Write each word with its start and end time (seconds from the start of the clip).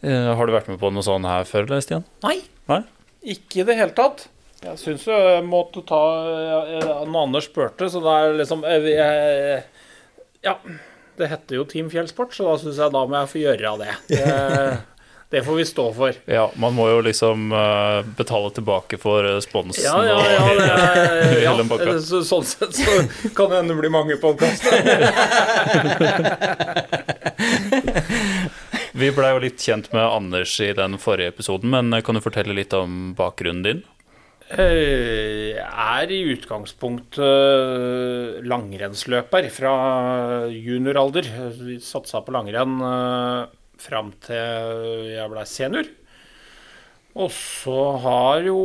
Eh, 0.00 0.34
har 0.36 0.46
du 0.46 0.54
vært 0.54 0.68
med 0.70 0.80
på 0.80 0.90
noe 0.94 1.04
sånt 1.04 1.28
her 1.28 1.44
før, 1.48 1.66
eller, 1.68 1.82
Stian? 1.84 2.04
Nei. 2.24 2.38
Nei? 2.70 2.82
Ikke 3.34 3.60
i 3.60 3.66
det 3.68 3.76
hele 3.76 3.92
tatt. 3.96 4.28
Jeg 4.60 4.76
syns 4.80 5.06
jo 5.08 5.16
jeg 5.16 5.44
måtte 5.48 5.80
ta 5.88 6.00
eh, 6.28 6.88
Når 7.08 7.22
Anders 7.22 7.46
spurte, 7.48 7.86
så 7.88 8.02
det 8.04 8.12
er 8.12 8.34
liksom 8.42 8.64
eh, 8.68 8.88
jeg, 8.92 9.62
Ja. 10.44 10.56
Det 11.20 11.28
heter 11.28 11.58
jo 11.58 11.66
Team 11.68 11.90
Fjellsport, 11.92 12.32
så 12.32 12.46
da 12.48 12.54
syns 12.60 12.78
jeg 12.80 12.92
da 12.94 13.00
må 13.04 13.18
jeg 13.18 13.28
få 13.28 13.40
gjøre 13.42 13.72
det. 13.82 13.94
det. 14.08 14.78
Det 15.30 15.42
får 15.44 15.54
vi 15.54 15.64
stå 15.68 15.84
for. 15.94 16.16
Ja, 16.24 16.46
man 16.56 16.72
må 16.74 16.88
jo 16.90 17.02
liksom 17.04 17.52
eh, 17.52 18.00
betale 18.16 18.50
tilbake 18.56 18.98
for 18.98 19.28
sponsen 19.44 19.84
Ja, 19.84 20.00
ja, 20.02 20.16
ja. 20.32 20.48
Det 20.48 20.64
er, 20.64 21.42
ja 21.44 21.52
hele 21.54 22.00
så, 22.02 22.24
sånn 22.26 22.48
sett 22.48 22.74
så 22.74 22.96
kan 23.36 23.52
det 23.52 23.60
hende 23.60 23.76
det 23.76 23.80
blir 23.84 23.92
mange 23.94 24.16
podkaster. 24.18 24.74
Vi 28.90 29.12
blei 29.14 29.30
jo 29.30 29.42
litt 29.44 29.62
kjent 29.62 29.92
med 29.94 30.02
Anders 30.02 30.56
i 30.64 30.72
den 30.74 30.96
forrige 30.98 31.30
episoden, 31.30 31.70
men 31.70 31.94
kan 32.02 32.16
du 32.16 32.22
fortelle 32.24 32.56
litt 32.56 32.74
om 32.74 33.12
bakgrunnen 33.18 33.62
din? 33.62 33.82
Jeg 34.50 35.62
er 35.62 36.10
i 36.10 36.18
utgangspunktet 36.32 37.22
eh, 37.22 38.40
langrennsløper 38.50 39.46
fra 39.54 39.74
junioralder. 40.50 41.28
Satsa 41.86 42.24
på 42.26 42.34
langrenn 42.34 42.82
eh, 42.82 43.46
fram 43.78 44.10
til 44.26 45.06
jeg 45.12 45.30
ble 45.30 45.46
senior. 45.46 45.94
Og 47.14 47.30
så 47.34 47.78
har 48.02 48.42
jo 48.46 48.60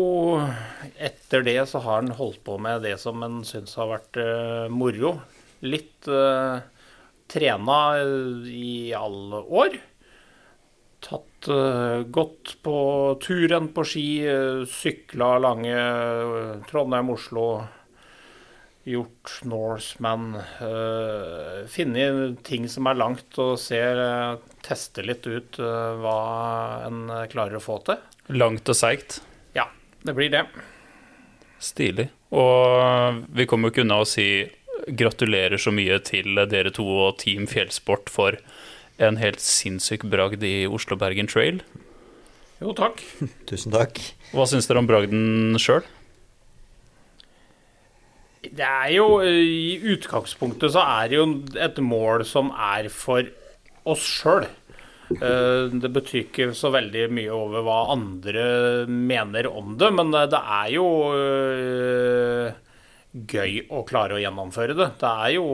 Etter 0.97 1.45
det 1.45 1.59
så 1.69 1.81
har 1.85 2.01
han 2.01 2.17
holdt 2.17 2.41
på 2.45 2.57
med 2.61 2.81
det 2.85 2.97
som 3.01 3.21
en 3.25 3.43
syns 3.45 3.77
har 3.77 3.93
vært 3.93 4.21
eh, 4.21 4.65
moro. 4.73 5.19
Litt 5.61 6.09
eh, 6.09 6.65
trena 7.29 7.81
i 8.49 8.89
alle 8.97 9.45
år. 9.45 9.77
Tatt 11.05 11.49
eh, 11.53 12.01
godt 12.09 12.55
på 12.65 12.77
turen 13.21 13.69
på 13.75 13.85
ski, 13.85 14.07
uh, 14.25 14.65
sykla 14.65 15.35
lange 15.43 15.73
eh, 15.73 16.55
Trondheim-Oslo. 16.71 17.47
Gjort 18.85 19.39
Norseman. 19.49 20.35
Funnet 21.73 22.43
ting 22.45 22.67
som 22.69 22.85
er 22.85 22.99
langt, 22.99 23.31
og 23.41 23.55
ser 23.57 23.97
Teste 24.65 25.03
litt 25.05 25.25
ut 25.29 25.59
eh, 25.61 25.95
hva 26.01 26.19
en 26.87 27.05
eh, 27.13 27.25
klarer 27.29 27.59
å 27.59 27.63
få 27.63 27.79
til. 27.85 28.01
Langt 28.33 28.69
og 28.71 28.77
seigt. 28.77 29.19
Ja, 29.53 29.67
det 30.05 30.15
blir 30.17 30.31
det. 30.33 30.45
Stilig. 31.61 32.07
Og 32.35 33.21
vi 33.37 33.45
kommer 33.49 33.69
jo 33.69 33.75
ikke 33.75 33.85
unna 33.85 34.01
å 34.01 34.07
si 34.09 34.47
gratulerer 34.85 35.61
så 35.61 35.71
mye 35.73 35.99
til 36.05 36.41
dere 36.49 36.73
to 36.73 36.85
og 36.85 37.19
Team 37.21 37.45
Fjellsport 37.49 38.09
for 38.11 38.37
en 39.01 39.19
helt 39.19 39.41
sinnssyk 39.43 40.05
bragd 40.11 40.43
i 40.45 40.65
Oslo-Bergen 40.71 41.27
Trail. 41.31 41.61
Jo, 42.61 42.71
takk. 42.77 43.01
Tusen 43.49 43.73
takk. 43.75 43.99
Hva 44.31 44.47
syns 44.49 44.69
dere 44.69 44.81
om 44.83 44.89
bragden 44.89 45.59
sjøl? 45.61 45.83
Det 48.45 48.65
er 48.65 48.91
jo 48.93 49.07
I 49.25 49.79
utgangspunktet 49.95 50.75
så 50.75 50.83
er 50.85 51.09
det 51.09 51.17
jo 51.17 51.25
et 51.57 51.79
mål 51.81 52.23
som 52.29 52.51
er 52.53 52.91
for 52.93 53.25
oss 53.89 54.05
sjøl. 54.05 54.45
Det 55.09 55.89
betyr 55.93 56.21
ikke 56.23 56.47
så 56.57 56.71
veldig 56.73 57.07
mye 57.13 57.33
over 57.33 57.65
hva 57.65 57.79
andre 57.93 58.45
mener 58.89 59.49
om 59.49 59.75
det, 59.77 59.91
men 59.93 60.13
det 60.13 60.39
er 60.39 60.69
jo 60.73 60.85
gøy 63.15 63.61
å 63.71 63.83
klare 63.87 64.17
å 64.17 64.21
gjennomføre 64.21 64.75
det. 64.75 64.89
Det 64.99 65.11
er 65.11 65.35
jo 65.37 65.45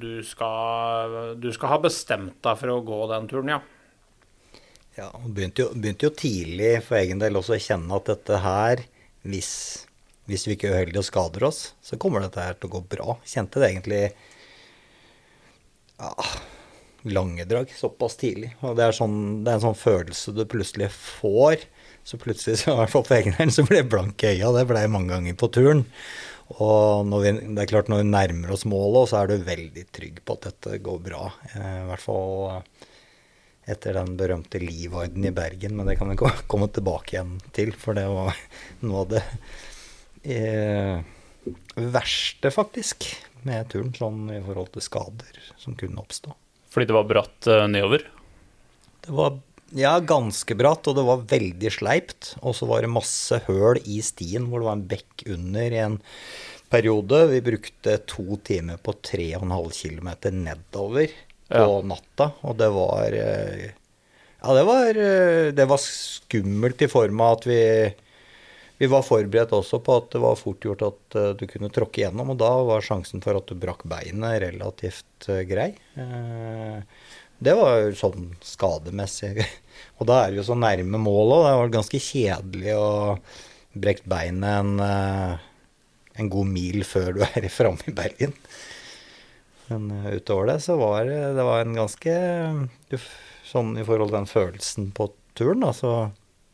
Du 0.00 0.22
skal, 0.24 1.34
du 1.40 1.50
skal 1.52 1.74
ha 1.74 1.80
bestemt 1.82 2.38
deg 2.44 2.60
for 2.60 2.72
å 2.72 2.84
gå 2.86 3.00
den 3.12 3.28
turen, 3.30 3.52
ja. 3.56 3.60
Ja, 4.98 5.12
og 5.14 5.30
begynte 5.30 5.62
jo, 5.62 5.68
begynte 5.76 6.08
jo 6.08 6.14
tidlig 6.16 6.72
for 6.86 6.98
egen 6.98 7.20
del 7.22 7.38
også 7.38 7.54
å 7.54 7.62
kjenne 7.62 8.00
at 8.00 8.08
dette 8.10 8.40
her, 8.42 8.80
hvis, 9.22 9.50
hvis 10.26 10.48
vi 10.48 10.56
ikke 10.56 10.72
er 10.72 10.80
uheldige 10.80 11.04
og 11.04 11.06
skader 11.06 11.46
oss, 11.46 11.60
så 11.84 11.98
kommer 12.00 12.24
dette 12.24 12.42
her 12.42 12.58
til 12.58 12.70
å 12.70 12.78
gå 12.78 12.80
bra. 12.96 13.14
Kjente 13.28 13.62
det 13.62 13.68
egentlig 13.68 14.00
ja, 16.00 16.10
lange 17.14 17.46
drag 17.46 17.70
såpass 17.76 18.18
tidlig. 18.18 18.50
Og 18.62 18.74
det 18.78 18.88
er, 18.88 18.96
sånn, 18.96 19.18
det 19.44 19.52
er 19.52 19.60
en 19.60 19.66
sånn 19.68 19.78
følelse 19.78 20.34
du 20.34 20.42
plutselig 20.50 20.90
får. 20.94 21.68
Så 22.08 22.18
plutselig, 22.18 22.58
så, 22.62 22.72
i 22.72 22.80
hvert 22.80 22.94
fall 22.94 23.06
for 23.06 23.18
egen 23.20 23.36
del, 23.38 23.54
så 23.54 23.66
ble 23.68 23.82
jeg 23.82 23.90
blank 23.92 24.24
i 24.24 24.32
øya. 24.32 24.50
Det 24.56 24.66
ble 24.70 24.82
jeg 24.82 24.94
mange 24.94 25.12
ganger 25.12 25.38
på 25.38 25.50
turen. 25.54 25.84
Og 26.56 27.04
når 27.04 27.24
vi, 27.24 27.32
det 27.56 27.64
er 27.64 27.70
klart 27.70 27.90
når 27.92 28.02
vi 28.02 28.08
nærmer 28.08 28.54
oss 28.54 28.64
målet, 28.68 29.10
så 29.10 29.20
er 29.20 29.28
du 29.30 29.44
veldig 29.44 29.84
trygg 29.92 30.22
på 30.24 30.38
at 30.38 30.48
dette 30.48 30.78
går 30.84 31.02
bra. 31.04 31.26
Eh, 31.52 31.74
I 31.82 31.88
hvert 31.90 32.04
fall 32.04 32.62
etter 33.68 33.98
den 33.98 34.14
berømte 34.16 34.60
livorden 34.62 35.26
i 35.28 35.34
Bergen, 35.34 35.76
men 35.76 35.90
det 35.90 35.98
kan 36.00 36.08
vi 36.08 36.16
komme 36.50 36.70
tilbake 36.72 37.16
igjen 37.16 37.36
til, 37.56 37.74
for 37.76 37.98
det 37.98 38.06
var 38.08 38.36
noe 38.86 39.04
av 39.04 39.12
det 39.12 39.24
eh, 40.24 41.04
verste, 41.76 42.52
faktisk, 42.54 43.10
med 43.48 43.68
turen, 43.72 43.92
sånn 43.94 44.24
i 44.34 44.40
forhold 44.44 44.72
til 44.74 44.84
skader 44.84 45.42
som 45.60 45.76
kunne 45.78 46.00
oppstå. 46.00 46.32
Fordi 46.72 46.88
det 46.88 46.96
var 46.96 47.08
bratt 47.08 47.48
eh, 47.50 47.66
nedover? 47.70 48.08
Det 49.04 49.14
var 49.14 49.38
ja, 49.76 49.98
ganske 50.00 50.54
bratt, 50.56 50.86
og 50.88 50.96
det 50.96 51.04
var 51.06 51.24
veldig 51.30 51.72
sleipt. 51.74 52.34
Og 52.42 52.54
så 52.56 52.68
var 52.70 52.82
det 52.84 52.90
masse 52.92 53.40
høl 53.48 53.80
i 53.84 54.00
stien 54.04 54.46
hvor 54.48 54.60
det 54.62 54.68
var 54.70 54.78
en 54.78 54.86
bekk 54.90 55.24
under 55.34 55.74
i 55.76 55.82
en 55.84 55.98
periode. 56.72 57.22
Vi 57.32 57.40
brukte 57.44 57.98
to 58.08 58.38
timer 58.44 58.76
på 58.80 58.94
3,5 58.94 59.72
km 59.76 60.10
nedover 60.44 61.08
på 61.48 61.62
Ja. 61.64 61.80
natta, 61.80 62.32
og 62.44 62.58
det 62.60 62.68
var 62.74 63.12
eh, 63.16 63.70
Ja, 64.38 64.52
det 64.54 64.64
var, 64.68 64.88
eh, 64.94 65.50
det 65.52 65.64
var 65.66 65.78
skummelt 65.82 66.82
i 66.82 66.88
form 66.92 67.20
av 67.20 67.38
at 67.38 67.46
vi 67.48 67.62
vi 68.78 68.86
var 68.86 69.02
forberedt 69.02 69.50
også 69.50 69.80
på 69.82 69.94
at 69.96 70.12
det 70.12 70.20
var 70.22 70.36
fort 70.38 70.60
gjort 70.62 70.82
at 70.86 71.16
eh, 71.18 71.32
du 71.34 71.46
kunne 71.50 71.66
tråkke 71.74 72.04
gjennom, 72.04 72.30
og 72.30 72.36
da 72.38 72.50
var 72.62 72.84
sjansen 72.86 73.18
for 73.24 73.34
at 73.34 73.48
du 73.50 73.56
brakk 73.58 73.82
beinet 73.90 74.38
relativt 74.44 75.26
grei. 75.50 75.72
Eh, 75.98 76.76
det 77.44 77.54
var 77.58 77.82
jo 77.82 77.98
sånn 77.98 78.30
skademessig. 78.44 79.44
Og 79.98 80.08
da 80.10 80.22
er 80.22 80.32
det 80.32 80.40
jo 80.40 80.48
så 80.48 80.56
nærme 80.58 80.98
målet, 81.02 81.34
og 81.34 81.44
det 81.44 81.54
var 81.58 81.70
ganske 81.74 82.00
kjedelig 82.02 82.74
å 82.78 82.90
brekke 83.78 84.06
beinet 84.10 84.60
en, 84.60 84.70
eh, 84.82 85.46
en 86.22 86.30
god 86.30 86.50
mil 86.50 86.84
før 86.86 87.16
du 87.16 87.24
er 87.26 87.48
framme 87.58 87.82
i 87.90 87.94
Bergen. 87.94 88.34
Men 89.68 89.90
eh, 89.96 90.16
utover 90.18 90.52
det 90.52 90.60
så 90.64 90.78
var 90.80 91.06
det, 91.10 91.18
det 91.38 91.46
var 91.46 91.64
en 91.64 91.78
ganske 91.78 92.14
Sånn 93.48 93.70
i 93.80 93.84
forhold 93.86 94.10
til 94.10 94.18
den 94.18 94.26
følelsen 94.28 94.88
på 94.92 95.06
turen, 95.38 95.62
da, 95.64 95.70
så 95.72 95.92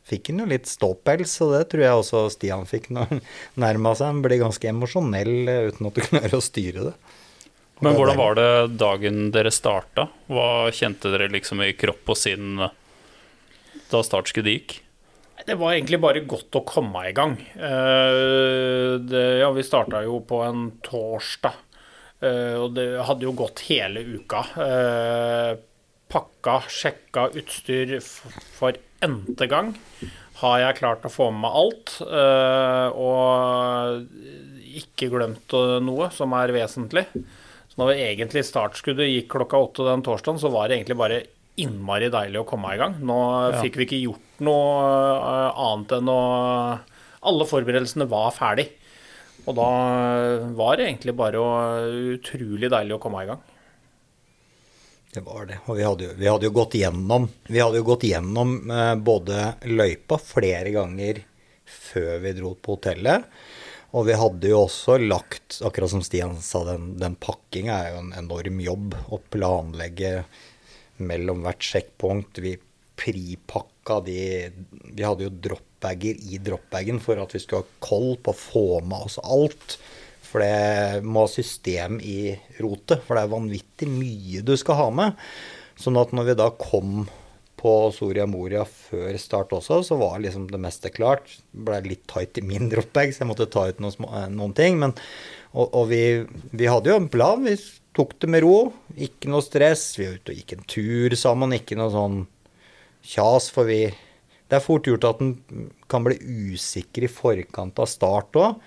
fikk 0.06 0.28
han 0.30 0.44
jo 0.44 0.50
litt 0.52 0.68
ståpels, 0.70 1.32
og 1.42 1.56
det 1.56 1.64
tror 1.72 1.82
jeg 1.82 2.00
også 2.00 2.20
Stian 2.30 2.68
fikk 2.70 2.90
når 2.94 3.08
han 3.10 3.22
nærma 3.64 3.96
seg. 3.96 4.12
Han 4.12 4.20
ble 4.22 4.38
ganske 4.38 4.70
emosjonell 4.70 5.50
eh, 5.50 5.68
uten 5.72 5.90
at 5.90 5.98
du 5.98 6.04
klarer 6.08 6.36
å 6.38 6.44
styre 6.44 6.88
det. 6.90 6.94
Men 7.82 7.96
hvordan 7.96 8.16
var 8.16 8.36
det 8.38 8.76
dagen 8.78 9.30
dere 9.34 9.50
starta? 9.52 10.06
Hva 10.30 10.70
kjente 10.74 11.10
dere 11.10 11.32
liksom 11.32 11.62
i 11.64 11.72
kropp 11.76 12.14
og 12.14 12.18
sinn 12.18 12.62
eh, 12.62 12.72
da 13.90 14.02
startskuddet 14.06 14.54
gikk? 14.54 14.76
Det 15.44 15.56
var 15.60 15.74
egentlig 15.74 15.98
bare 16.00 16.22
godt 16.30 16.54
å 16.56 16.62
komme 16.68 17.02
i 17.08 17.12
gang. 17.16 17.34
Eh, 17.58 18.94
det, 19.02 19.24
ja, 19.42 19.50
vi 19.52 19.66
starta 19.66 20.04
jo 20.06 20.20
på 20.24 20.40
en 20.46 20.68
torsdag, 20.86 21.58
eh, 22.22 22.54
og 22.62 22.76
det 22.78 22.88
hadde 23.10 23.26
jo 23.26 23.34
gått 23.42 23.66
hele 23.66 24.04
uka. 24.14 24.44
Pakka, 26.14 26.58
sjekka 26.70 27.28
utstyr 27.34 27.98
for 28.54 28.78
n-te 29.02 29.50
gang. 29.50 29.74
Har 30.38 30.60
jeg 30.62 30.78
klart 30.78 31.06
å 31.06 31.12
få 31.12 31.30
med 31.34 31.42
meg 31.44 31.56
alt, 31.58 31.92
og 32.98 34.74
ikke 34.78 35.10
glemt 35.12 35.54
noe 35.82 36.10
som 36.14 36.34
er 36.38 36.54
vesentlig. 36.54 37.06
Så 37.74 37.82
når 37.82 37.96
egentlig 37.98 38.44
startskuddet 38.46 39.08
gikk 39.10 39.32
klokka 39.34 39.58
åtte 39.58 39.86
den 39.88 40.02
torsdagen, 40.06 40.38
så 40.38 40.50
var 40.54 40.68
det 40.70 40.78
egentlig 40.78 40.96
bare 41.00 41.22
innmari 41.58 42.06
deilig 42.10 42.40
å 42.40 42.46
komme 42.46 42.70
i 42.74 42.78
gang. 42.78 42.94
Nå 43.02 43.16
Ja. 43.50 43.60
fikk 43.62 43.76
vi 43.78 43.86
ikke 43.86 44.02
gjort 44.04 44.40
noe 44.46 44.70
eh, 45.18 45.62
annet 45.66 45.92
enn 45.98 46.08
å 46.10 46.20
Alle 47.24 47.46
forberedelsene 47.48 48.04
var 48.06 48.30
ferdig. 48.36 48.66
Og 49.48 49.54
da 49.56 49.68
var 50.54 50.76
det 50.76 50.86
egentlig 50.90 51.14
bare 51.16 51.40
å, 51.40 51.50
utrolig 52.18 52.68
deilig 52.70 52.94
å 52.94 53.00
komme 53.00 53.22
i 53.24 53.28
gang. 53.30 53.40
Det 55.14 55.22
var 55.24 55.46
det. 55.46 55.58
Og 55.70 55.78
vi 55.78 55.84
hadde 55.86 56.04
jo, 56.04 56.14
vi 56.18 56.28
hadde 56.28 56.48
jo 56.48 56.54
gått 56.56 56.74
gjennom 56.76 57.28
Vi 57.48 57.60
hadde 57.62 57.78
jo 57.80 57.86
gått 57.86 58.04
gjennom 58.08 58.54
eh, 58.70 58.94
både 59.00 59.54
løypa 59.70 60.18
flere 60.20 60.72
ganger 60.74 61.22
før 61.64 62.18
vi 62.20 62.32
dro 62.36 62.54
på 62.60 62.76
hotellet. 62.76 63.24
Og 63.94 64.08
vi 64.08 64.16
hadde 64.18 64.50
jo 64.50 64.64
også 64.64 64.98
lagt, 64.98 65.60
akkurat 65.62 65.92
som 65.92 66.02
Stian 66.02 66.34
sa, 66.42 66.64
den, 66.66 66.96
den 66.98 67.14
pakkinga 67.20 67.74
er 67.76 67.92
jo 67.92 68.00
en 68.02 68.14
enorm 68.18 68.58
jobb 68.62 68.96
å 69.14 69.20
planlegge 69.30 70.24
mellom 70.98 71.44
hvert 71.44 71.62
sjekkpunkt. 71.62 72.42
Vi 72.42 72.56
pripakka 72.98 74.00
de 74.06 74.18
Vi 74.94 75.02
hadde 75.02 75.26
jo 75.26 75.34
dropbager 75.46 76.18
i 76.30 76.40
dropbagen 76.42 77.00
for 77.02 77.22
at 77.22 77.34
vi 77.34 77.42
skulle 77.42 77.62
ha 77.62 77.82
koll 77.82 78.16
på 78.18 78.34
å 78.34 78.38
få 78.38 78.66
med 78.82 79.06
oss 79.06 79.20
alt. 79.22 79.78
For 80.26 80.42
det 80.42 81.04
må 81.06 81.28
ha 81.28 81.30
system 81.30 82.00
i 82.02 82.34
rotet, 82.58 83.02
for 83.06 83.14
det 83.14 83.22
er 83.22 83.34
vanvittig 83.36 83.90
mye 83.90 84.42
du 84.42 84.56
skal 84.58 84.80
ha 84.80 84.88
med. 84.90 85.20
Sånn 85.78 85.98
at 86.00 86.10
når 86.14 86.32
vi 86.32 86.40
da 86.42 86.48
kom 86.58 87.04
på 87.64 87.72
Soria 87.96 88.26
Moria 88.28 88.66
før 88.68 89.16
start 89.20 89.54
også, 89.56 89.80
så 89.88 89.96
var 89.96 90.18
liksom 90.20 90.50
det 90.50 90.60
meste 90.60 90.90
klart. 90.92 91.30
Ble 91.56 91.78
litt 91.86 92.04
tight 92.10 92.36
i 92.36 92.44
min 92.44 92.68
dropbag, 92.72 93.14
så 93.14 93.22
jeg 93.22 93.30
måtte 93.30 93.48
ta 93.48 93.64
ut 93.70 93.80
noen, 93.80 93.94
små, 93.94 94.10
eh, 94.18 94.28
noen 94.32 94.52
ting. 94.56 94.76
Men, 94.82 94.92
og, 95.54 95.70
og 95.70 95.88
vi, 95.92 96.02
vi, 96.52 96.68
hadde 96.68 96.92
jo 96.92 96.98
en 97.00 97.08
plan. 97.12 97.40
Vi 97.46 97.56
tok 97.96 98.18
det 98.20 98.30
med 98.34 98.44
ro. 98.44 98.58
Ikke 99.08 99.32
noe 99.32 99.44
stress. 99.44 99.86
Vi 99.96 100.10
var 100.10 100.20
ute 100.20 100.34
og 100.34 100.42
gikk 100.42 100.56
en 100.58 100.68
tur 100.74 101.16
sammen. 101.16 101.56
Ikke 101.56 101.80
noe 101.80 101.94
sånn 101.94 102.20
kjas, 103.14 103.48
for 103.54 103.68
vi 103.68 103.86
Det 104.44 104.58
er 104.58 104.60
fort 104.60 104.84
gjort 104.84 105.06
at 105.08 105.22
en 105.24 105.70
kan 105.88 106.04
bli 106.04 106.18
usikker 106.52 107.06
i 107.06 107.08
forkant 107.10 107.80
av 107.80 107.88
start 107.88 108.36
òg. 108.36 108.60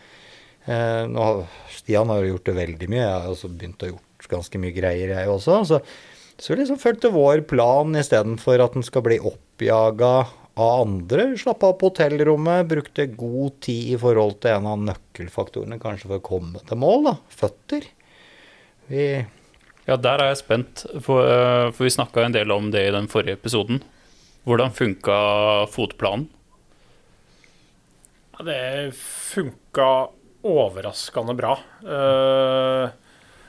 Eh, 0.66 1.46
Stian 1.78 2.10
har 2.10 2.24
jo 2.24 2.34
gjort 2.34 2.50
det 2.50 2.58
veldig 2.58 2.90
mye. 2.90 3.04
Jeg 3.06 3.14
har 3.14 3.30
også 3.30 3.54
begynt 3.54 3.86
å 3.86 3.94
gjort 3.94 4.32
ganske 4.34 4.60
mye 4.60 4.74
greier, 4.74 5.14
jeg 5.14 5.30
også. 5.32 5.62
Så, 5.70 5.84
så 6.38 6.54
vi 6.54 6.60
liksom 6.60 6.80
fulgte 6.82 7.14
vår 7.14 7.42
plan 7.50 7.96
istedenfor 7.98 8.62
at 8.62 8.76
den 8.78 8.86
skal 8.86 9.06
bli 9.06 9.18
oppjaga 9.20 10.12
av 10.58 10.82
andre. 10.82 11.30
Slappa 11.38 11.72
av 11.72 11.80
på 11.82 11.90
hotellrommet, 11.92 12.68
brukte 12.70 13.08
god 13.10 13.58
tid 13.66 13.96
i 13.96 14.02
forhold 14.02 14.40
til 14.42 14.58
en 14.58 14.70
av 14.70 14.84
nøkkelfaktorene 14.92 15.80
kanskje 15.82 16.12
for 16.12 16.22
å 16.22 16.28
komme 16.30 16.62
til 16.68 16.82
mål, 16.82 17.10
da. 17.10 17.16
Føtter. 17.42 17.90
Vi 18.88 19.08
ja, 19.88 19.96
der 19.96 20.20
er 20.20 20.34
jeg 20.34 20.42
spent, 20.42 20.84
for, 21.00 21.24
eh, 21.24 21.70
for 21.72 21.88
vi 21.88 21.94
snakka 21.94 22.26
en 22.26 22.36
del 22.36 22.52
om 22.52 22.72
det 22.74 22.90
i 22.90 22.92
den 22.92 23.08
forrige 23.08 23.38
episoden. 23.38 23.80
Hvordan 24.44 24.74
funka 24.76 25.20
fotplanen? 25.72 26.28
Ja, 28.36 28.44
det 28.44 28.94
funka 28.98 30.10
overraskende 30.48 31.34
bra. 31.40 31.56
Uh, 31.82 32.92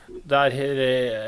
der, 0.09 0.55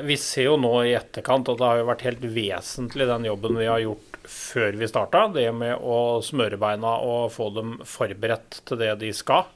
vi 0.06 0.16
ser 0.20 0.50
jo 0.50 0.56
nå 0.60 0.72
i 0.84 0.94
etterkant 0.98 1.48
at 1.52 1.60
det 1.60 1.68
har 1.68 1.88
vært 1.88 2.06
helt 2.08 2.24
vesentlig 2.34 3.08
den 3.08 3.28
jobben 3.28 3.58
vi 3.60 3.68
har 3.70 3.82
gjort 3.84 4.20
før 4.30 4.76
vi 4.78 4.88
starta. 4.88 5.26
Det 5.34 5.46
med 5.56 5.80
å 5.80 6.20
smøre 6.24 6.58
beina 6.60 6.96
og 7.04 7.32
få 7.34 7.50
dem 7.56 7.78
forberedt 7.88 8.62
til 8.68 8.80
det 8.80 8.94
de 9.02 9.12
skal. 9.16 9.48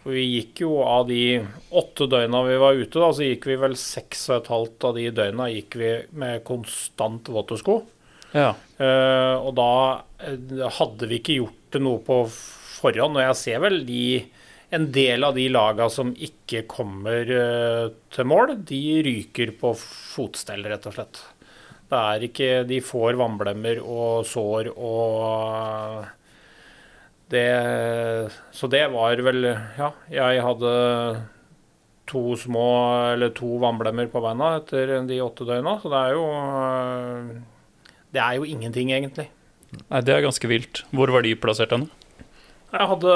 For 0.00 0.16
vi 0.16 0.24
gikk 0.24 0.62
jo 0.64 0.78
av 0.86 1.06
de 1.10 1.42
åtte 1.76 2.08
døgna 2.08 2.42
vi 2.46 2.58
var 2.60 2.78
ute, 2.78 2.96
da, 2.96 3.10
så 3.12 3.26
gikk 3.26 3.50
vi 3.50 3.58
vel 3.60 3.76
seks 3.78 4.28
og 4.30 4.36
et 4.38 4.52
halvt 4.52 4.86
av 4.88 4.96
de 4.96 5.08
døgna 5.12 5.48
gikk 5.52 5.76
vi 5.80 5.90
med 6.22 6.44
konstant 6.48 7.28
våttesko. 7.28 7.80
Ja. 8.32 8.54
Uh, 8.78 9.36
og 9.42 9.52
da 9.58 9.72
eh, 10.22 10.62
hadde 10.78 11.08
vi 11.10 11.18
ikke 11.18 11.40
gjort 11.40 11.74
det 11.74 11.82
noe 11.82 12.00
på 12.06 12.22
forhånd. 12.30 13.18
Og 13.18 13.24
jeg 13.26 13.38
ser 13.42 13.64
vel 13.64 13.82
de 13.88 14.04
en 14.70 14.86
del 14.94 15.26
av 15.26 15.34
de 15.34 15.48
laga 15.50 15.88
som 15.90 16.12
ikke 16.14 16.64
kommer 16.70 17.30
uh, 17.30 17.90
til 18.14 18.28
mål, 18.30 18.54
de 18.66 18.80
ryker 19.06 19.54
på 19.60 19.74
fotstell, 19.78 20.64
rett 20.70 20.86
og 20.86 20.96
slett. 20.96 21.22
Det 21.90 21.98
er 21.98 22.24
ikke 22.28 22.48
De 22.70 22.78
får 22.86 23.18
vannblemmer 23.18 23.80
og 23.82 24.22
sår 24.30 24.70
og 24.76 26.04
det 27.30 27.46
Så 28.54 28.70
det 28.70 28.84
var 28.92 29.22
vel 29.26 29.48
Ja, 29.50 29.90
jeg 30.10 30.44
hadde 30.46 30.70
to 32.10 32.22
små 32.38 32.66
eller 33.12 33.30
to 33.34 33.58
vannblemmer 33.62 34.08
på 34.10 34.22
beina 34.22 34.56
etter 34.58 34.96
de 35.06 35.20
åtte 35.22 35.46
døgna, 35.46 35.76
så 35.82 35.90
det 35.92 36.00
er 36.00 36.16
jo 36.16 36.24
Det 38.10 38.22
er 38.22 38.38
jo 38.38 38.46
ingenting, 38.46 38.90
egentlig. 38.90 39.28
Nei, 39.86 40.00
det 40.02 40.14
er 40.14 40.24
ganske 40.24 40.50
vilt. 40.50 40.82
Hvor 40.90 41.12
var 41.14 41.22
de 41.22 41.36
plassert 41.38 41.70
henne? 41.74 41.86
Jeg 42.70 42.86
hadde 42.86 43.14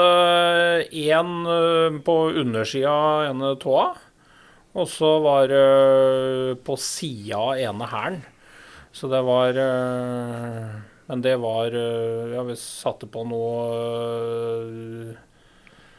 én 0.91 1.29
eh, 1.47 1.97
på 2.03 2.15
undersida 2.41 2.91
av 2.91 3.27
ene 3.29 3.53
tåa. 3.61 3.85
Og 4.75 4.89
så 4.91 5.11
var 5.23 5.47
det 5.47 6.57
på 6.67 6.75
sida 6.75 7.39
av 7.39 7.61
ene 7.63 7.87
hælen. 7.87 8.25
Så 8.95 9.07
det 9.11 9.21
var 9.27 9.55
eh, 9.59 10.75
Men 11.07 11.23
det 11.23 11.35
var 11.43 11.71
eh, 11.75 12.35
Ja, 12.35 12.43
vi 12.47 12.55
satte 12.59 13.07
på 13.11 13.23
noe 13.27 15.15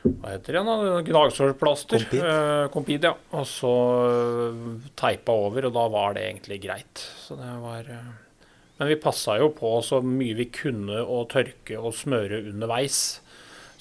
Hva 0.04 0.32
heter 0.32 0.56
det 0.56 0.62
igjen? 0.62 1.08
Gnagsårplaster. 1.08 2.06
Compid. 2.72 3.08
ja. 3.08 3.16
Og 3.36 3.48
så 3.48 3.74
teipa 4.96 5.32
over, 5.48 5.68
og 5.68 5.76
da 5.76 5.88
var 5.92 6.16
det 6.16 6.28
egentlig 6.28 6.60
greit. 6.68 7.04
Så 7.24 7.40
det 7.40 7.52
var 7.64 7.88
Men 7.88 8.88
vi 8.92 9.00
passa 9.00 9.40
jo 9.40 9.48
på 9.56 9.78
så 9.84 10.04
mye 10.04 10.36
vi 10.36 10.50
kunne 10.52 11.00
å 11.00 11.24
tørke 11.32 11.80
og 11.80 11.96
smøre 11.96 12.44
underveis 12.52 13.22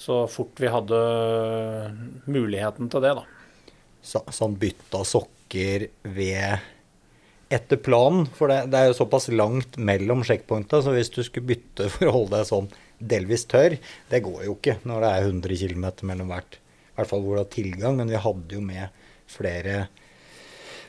så 0.06 0.22
fort 0.30 0.60
vi 0.62 0.70
hadde 0.70 0.98
muligheten 2.30 2.90
til 2.92 3.02
det, 3.02 3.12
da. 3.18 3.24
Så, 4.06 4.22
han 4.38 4.54
bytta 4.60 5.02
sokker 5.02 5.88
ved 6.14 6.62
etter 7.50 7.78
planen, 7.78 8.26
for 8.34 8.50
det, 8.50 8.68
det, 8.70 8.78
er 8.78 8.90
jo 8.90 8.98
såpass 9.00 9.28
langt 9.34 9.78
mellom 9.78 10.22
sjekkpunkta, 10.26 10.80
så 10.82 10.94
hvis 10.94 11.10
du 11.14 11.22
skulle 11.26 11.50
bytte 11.50 11.88
for 11.94 12.10
å 12.10 12.14
holde 12.20 12.38
deg 12.38 12.50
sånn 12.50 12.70
delvis 12.98 13.46
tørr, 13.50 13.76
det 14.10 14.22
går 14.24 14.46
jo 14.46 14.56
ikke 14.56 14.78
når 14.86 15.02
det 15.02 15.10
er 15.10 15.28
100 15.32 15.60
km 15.62 15.86
mellom 16.10 16.30
hvert. 16.32 16.58
I 16.58 17.00
hvert 17.00 17.10
fall 17.10 17.26
hvor 17.26 17.36
du 17.36 17.42
har 17.42 17.52
tilgang, 17.52 17.98
men 17.98 18.10
vi 18.10 18.22
hadde 18.22 18.56
jo 18.56 18.62
med 18.64 19.02
flere 19.30 19.88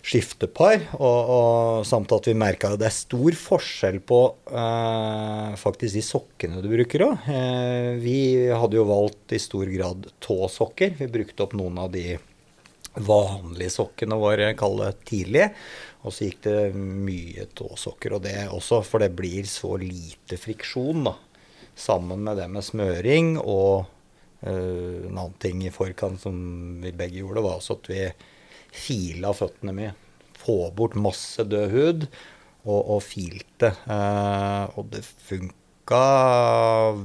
skiftepar. 0.07 0.87
Og, 0.97 1.31
og 1.33 1.87
samt 1.87 2.13
at 2.15 2.29
vi 2.29 2.37
merka 2.37 2.71
at 2.71 2.81
det 2.81 2.89
er 2.89 2.95
stor 2.95 3.37
forskjell 3.39 3.99
på 4.07 4.21
eh, 4.51 5.51
faktisk 5.59 5.97
de 5.99 6.05
sokkene 6.05 6.63
du 6.63 6.69
bruker 6.71 7.07
òg. 7.09 7.27
Eh, 7.33 7.91
vi 8.01 8.17
hadde 8.51 8.79
jo 8.79 8.87
valgt 8.87 9.35
i 9.35 9.41
stor 9.41 9.67
grad 9.71 10.07
tåsokker. 10.23 10.95
Vi 11.01 11.11
brukte 11.11 11.45
opp 11.45 11.57
noen 11.57 11.79
av 11.83 11.91
de 11.95 12.15
vanlige 12.97 13.75
sokkene 13.75 14.17
våre, 14.17 14.53
kall 14.57 14.79
det 14.81 14.93
tidlig. 15.09 15.49
Og 16.05 16.13
så 16.13 16.29
gikk 16.29 16.41
det 16.47 16.61
mye 16.77 17.47
tåsokker. 17.57 18.17
Og 18.17 18.23
det 18.25 18.37
også, 18.53 18.81
for 18.87 19.03
det 19.03 19.11
blir 19.17 19.47
så 19.49 19.75
lite 19.81 20.39
friksjon, 20.39 21.03
da. 21.09 21.17
Sammen 21.77 22.23
med 22.25 22.39
det 22.39 22.47
med 22.49 22.65
smøring 22.65 23.35
og 23.37 23.85
uh, 24.41 24.47
en 24.49 25.11
annen 25.11 25.35
ting 25.37 25.59
i 25.61 25.69
forkant 25.69 26.17
som 26.23 26.39
vi 26.81 26.89
begge 26.89 27.19
gjorde, 27.19 27.43
var 27.45 27.59
også 27.59 27.75
at 27.77 27.89
vi 27.91 27.99
fila 28.77 29.33
føttene 29.35 29.75
mye. 29.75 29.93
Få 30.37 30.69
bort 30.75 30.95
masse 30.99 31.43
død 31.47 31.73
hud, 31.73 32.07
og, 32.67 32.79
og 32.97 33.03
filte. 33.05 33.73
Eh, 33.89 34.77
og 34.77 34.89
det 34.93 35.03
funka 35.03 36.01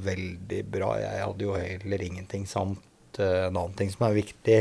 veldig 0.05 0.63
bra. 0.73 0.95
Jeg 1.03 1.23
hadde 1.27 1.47
jo 1.47 1.57
heller 1.59 2.07
ingenting 2.07 2.49
samt 2.51 3.21
eh, 3.23 3.47
en 3.49 3.57
annen 3.57 3.77
ting 3.79 3.93
som 3.93 4.09
er 4.09 4.19
viktig. 4.19 4.59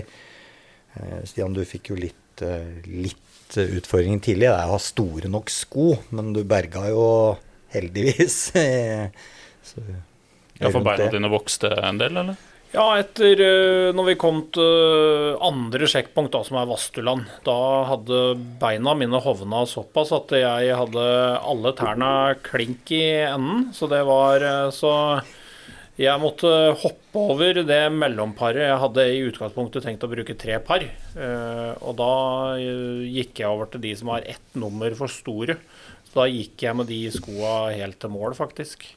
Eh, 0.95 1.19
Stian, 1.29 1.55
du 1.55 1.63
fikk 1.67 1.93
jo 1.93 1.99
litt, 1.99 2.45
eh, 2.45 2.81
litt 2.87 3.57
utfordringer 3.57 4.21
tidlig. 4.23 4.47
Det 4.47 4.55
er 4.55 4.69
å 4.69 4.77
ha 4.77 4.81
store 4.81 5.31
nok 5.31 5.51
sko, 5.51 5.93
men 6.15 6.31
du 6.35 6.43
berga 6.47 6.87
jo 6.91 7.03
heldigvis. 7.73 8.39
Så, 9.71 9.83
ja, 10.57 10.69
For 10.69 10.83
beina 10.85 11.09
dine 11.13 11.30
vokste 11.31 11.69
en 11.81 11.99
del, 12.01 12.18
eller? 12.21 12.50
Ja, 12.71 12.85
etter 13.01 13.35
uh, 13.35 13.90
når 13.92 14.06
vi 14.07 14.19
kom 14.19 14.37
til 14.56 15.35
andre 15.44 15.90
sjekkpunkt, 15.92 16.31
da, 16.31 16.40
som 16.47 16.56
er 16.61 16.69
Vastuland, 16.69 17.28
da 17.44 17.56
hadde 17.90 18.21
beina 18.61 18.94
mine 18.95 19.19
hovna 19.19 19.66
såpass 19.68 20.13
at 20.16 20.31
jeg 20.40 20.78
hadde 20.80 21.04
alle 21.51 21.73
tærne 21.75 22.11
klink 22.47 22.94
i 22.95 23.04
enden. 23.25 23.68
Så 23.75 23.92
det 23.92 23.99
var 24.07 24.45
uh, 24.47 24.71
Så 24.71 24.94
jeg 25.99 26.23
måtte 26.23 26.47
hoppe 26.80 27.25
over 27.35 27.59
det 27.68 27.81
mellomparet. 27.92 28.63
Jeg 28.63 28.80
hadde 28.85 29.07
i 29.11 29.19
utgangspunktet 29.28 29.83
tenkt 29.83 30.07
å 30.07 30.09
bruke 30.09 30.37
tre 30.40 30.56
par. 30.63 30.85
Og 31.83 31.92
da 31.99 32.13
gikk 32.57 33.44
jeg 33.44 33.51
over 33.51 33.69
til 33.69 33.83
de 33.83 33.92
som 33.99 34.09
har 34.09 34.25
ett 34.25 34.56
nummer 34.57 34.95
for 34.97 35.11
store. 35.11 35.59
Så 36.07 36.23
da 36.23 36.25
gikk 36.31 36.63
jeg 36.63 36.80
med 36.80 36.90
de 36.90 37.04
skoa 37.13 37.75
helt 37.75 37.99
til 38.01 38.16
mål, 38.16 38.33
faktisk. 38.40 38.87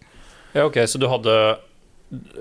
Ja, 0.54 0.64
ok, 0.64 0.80
Så 0.86 1.02
du 1.02 1.10
hadde 1.10 1.34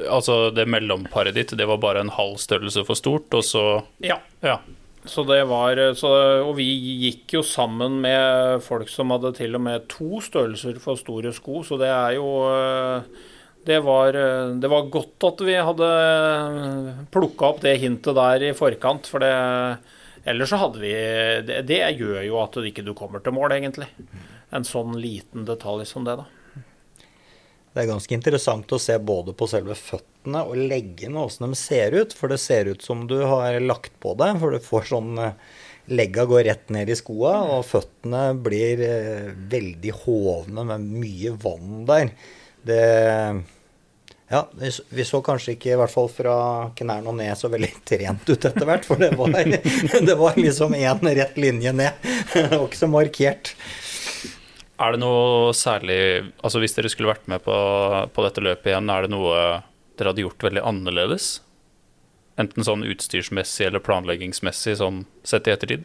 Altså, 0.10 0.51
det 0.53 0.67
mellomparet 0.70 1.36
ditt, 1.38 1.53
det 1.58 1.67
var 1.70 1.82
bare 1.82 2.03
en 2.03 2.13
halv 2.13 2.38
størrelse 2.41 2.84
for 2.86 3.00
stort, 3.00 3.34
og 3.34 3.46
så 3.48 3.84
Ja. 4.03 4.20
ja. 4.43 4.60
Så 5.05 5.25
det 5.27 5.41
var 5.50 5.75
så, 6.00 6.10
Og 6.48 6.55
vi 6.55 6.67
gikk 7.10 7.34
jo 7.34 7.41
sammen 7.43 8.00
med 8.01 8.62
folk 8.63 8.88
som 8.88 9.12
hadde 9.12 9.34
til 9.36 9.55
og 9.55 9.62
med 9.62 9.88
to 9.91 10.22
størrelser 10.24 10.79
for 10.79 10.96
store 10.96 11.34
sko, 11.34 11.63
så 11.63 11.77
det 11.79 11.89
er 11.91 12.15
jo 12.15 12.29
det 13.65 13.79
var, 13.79 14.12
det 14.60 14.70
var 14.70 14.89
godt 14.91 15.24
at 15.24 15.41
vi 15.48 15.55
hadde 15.55 15.89
plukka 17.12 17.46
opp 17.48 17.62
det 17.63 17.77
hintet 17.79 18.15
der 18.15 18.50
i 18.50 18.55
forkant, 18.55 19.08
for 19.08 19.24
det 19.24 19.34
Ellers 20.25 20.53
så 20.53 20.60
hadde 20.62 20.79
vi 20.79 20.91
det, 21.48 21.65
det 21.67 21.82
gjør 22.00 22.22
jo 22.24 22.38
at 22.39 22.55
du 22.55 22.63
ikke 22.63 22.86
kommer 22.96 23.20
til 23.24 23.36
mål, 23.36 23.58
egentlig. 23.58 23.89
En 24.55 24.63
sånn 24.63 24.96
liten 24.96 25.43
detalj 25.48 25.84
som 25.89 26.05
det, 26.08 26.15
da. 26.22 26.27
Det 27.74 27.82
er 27.82 27.89
ganske 27.89 28.13
interessant 28.13 28.70
å 28.75 28.80
se 28.82 29.00
både 29.01 29.34
på 29.34 29.48
selve 29.50 29.74
føttene 29.77 30.44
og 30.46 30.60
leggene, 30.60 31.24
åssen 31.25 31.50
de 31.50 31.58
ser 31.58 31.96
ut. 31.98 32.13
For 32.13 32.30
det 32.30 32.38
ser 32.44 32.70
ut 32.70 32.86
som 32.86 33.08
du 33.10 33.18
har 33.25 33.58
lagt 33.63 33.96
på 34.03 34.13
deg, 34.20 34.38
for 34.42 34.53
du 34.53 34.62
får 34.62 34.89
sånn 34.94 35.18
eh, 35.22 35.38
Legga 35.92 36.24
går 36.24 36.46
rett 36.48 36.70
ned 36.72 36.88
i 36.88 36.96
skoa, 36.96 37.34
og 37.58 37.65
føttene 37.68 38.30
blir 38.39 38.80
eh, 38.86 39.34
veldig 39.51 39.98
hovne 40.06 40.63
med 40.70 40.86
mye 41.01 41.34
vann 41.44 41.82
der. 41.89 42.13
Det 42.63 42.80
ja, 44.34 44.48
vi 44.89 45.06
så 45.06 45.20
kanskje 45.22 45.53
ikke, 45.53 45.74
i 45.74 45.77
hvert 45.77 45.94
fall 45.94 46.08
fra 46.10 46.36
knærne 46.77 47.12
og 47.12 47.18
ned, 47.20 47.36
så 47.38 47.51
veldig 47.53 47.70
trent 47.89 48.30
ut 48.30 48.48
etter 48.50 48.65
hvert. 48.70 48.88
For 48.88 49.01
det 49.01 49.12
var, 49.20 49.36
det 50.10 50.15
var 50.18 50.39
liksom 50.39 50.74
én 50.77 51.10
rett 51.20 51.38
linje 51.38 51.74
ned. 51.75 52.08
Det 52.34 52.48
var 52.56 52.65
ikke 52.65 52.80
så 52.80 52.89
markert. 52.89 53.53
Er 54.82 54.96
det 54.96 55.03
noe 55.03 55.53
særlig 55.53 56.00
Altså 56.42 56.62
Hvis 56.63 56.75
dere 56.77 56.89
skulle 56.92 57.12
vært 57.13 57.30
med 57.32 57.44
på, 57.46 57.56
på 58.13 58.25
dette 58.25 58.44
løpet 58.44 58.72
igjen, 58.72 58.89
er 58.89 59.06
det 59.06 59.13
noe 59.13 59.38
dere 59.94 60.10
hadde 60.10 60.25
gjort 60.25 60.46
veldig 60.48 60.63
annerledes? 60.65 61.36
Enten 62.42 62.65
sånn 62.65 62.86
utstyrsmessig 62.89 63.68
eller 63.68 63.84
planleggingsmessig, 63.86 64.80
sånn 64.80 65.03
sett 65.27 65.46
i 65.46 65.53
ettertid? 65.53 65.84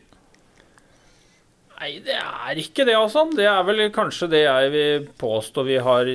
Nei, 1.79 1.91
det 2.03 2.17
er 2.17 2.59
ikke 2.59 2.87
det, 2.89 2.97
altså. 2.99 3.27
Det 3.37 3.45
er 3.47 3.61
vel 3.69 3.85
kanskje 3.95 4.31
det 4.33 4.41
jeg 4.47 4.71
vil 4.73 5.05
påstå 5.21 5.65
vi 5.69 5.77
har 5.85 6.09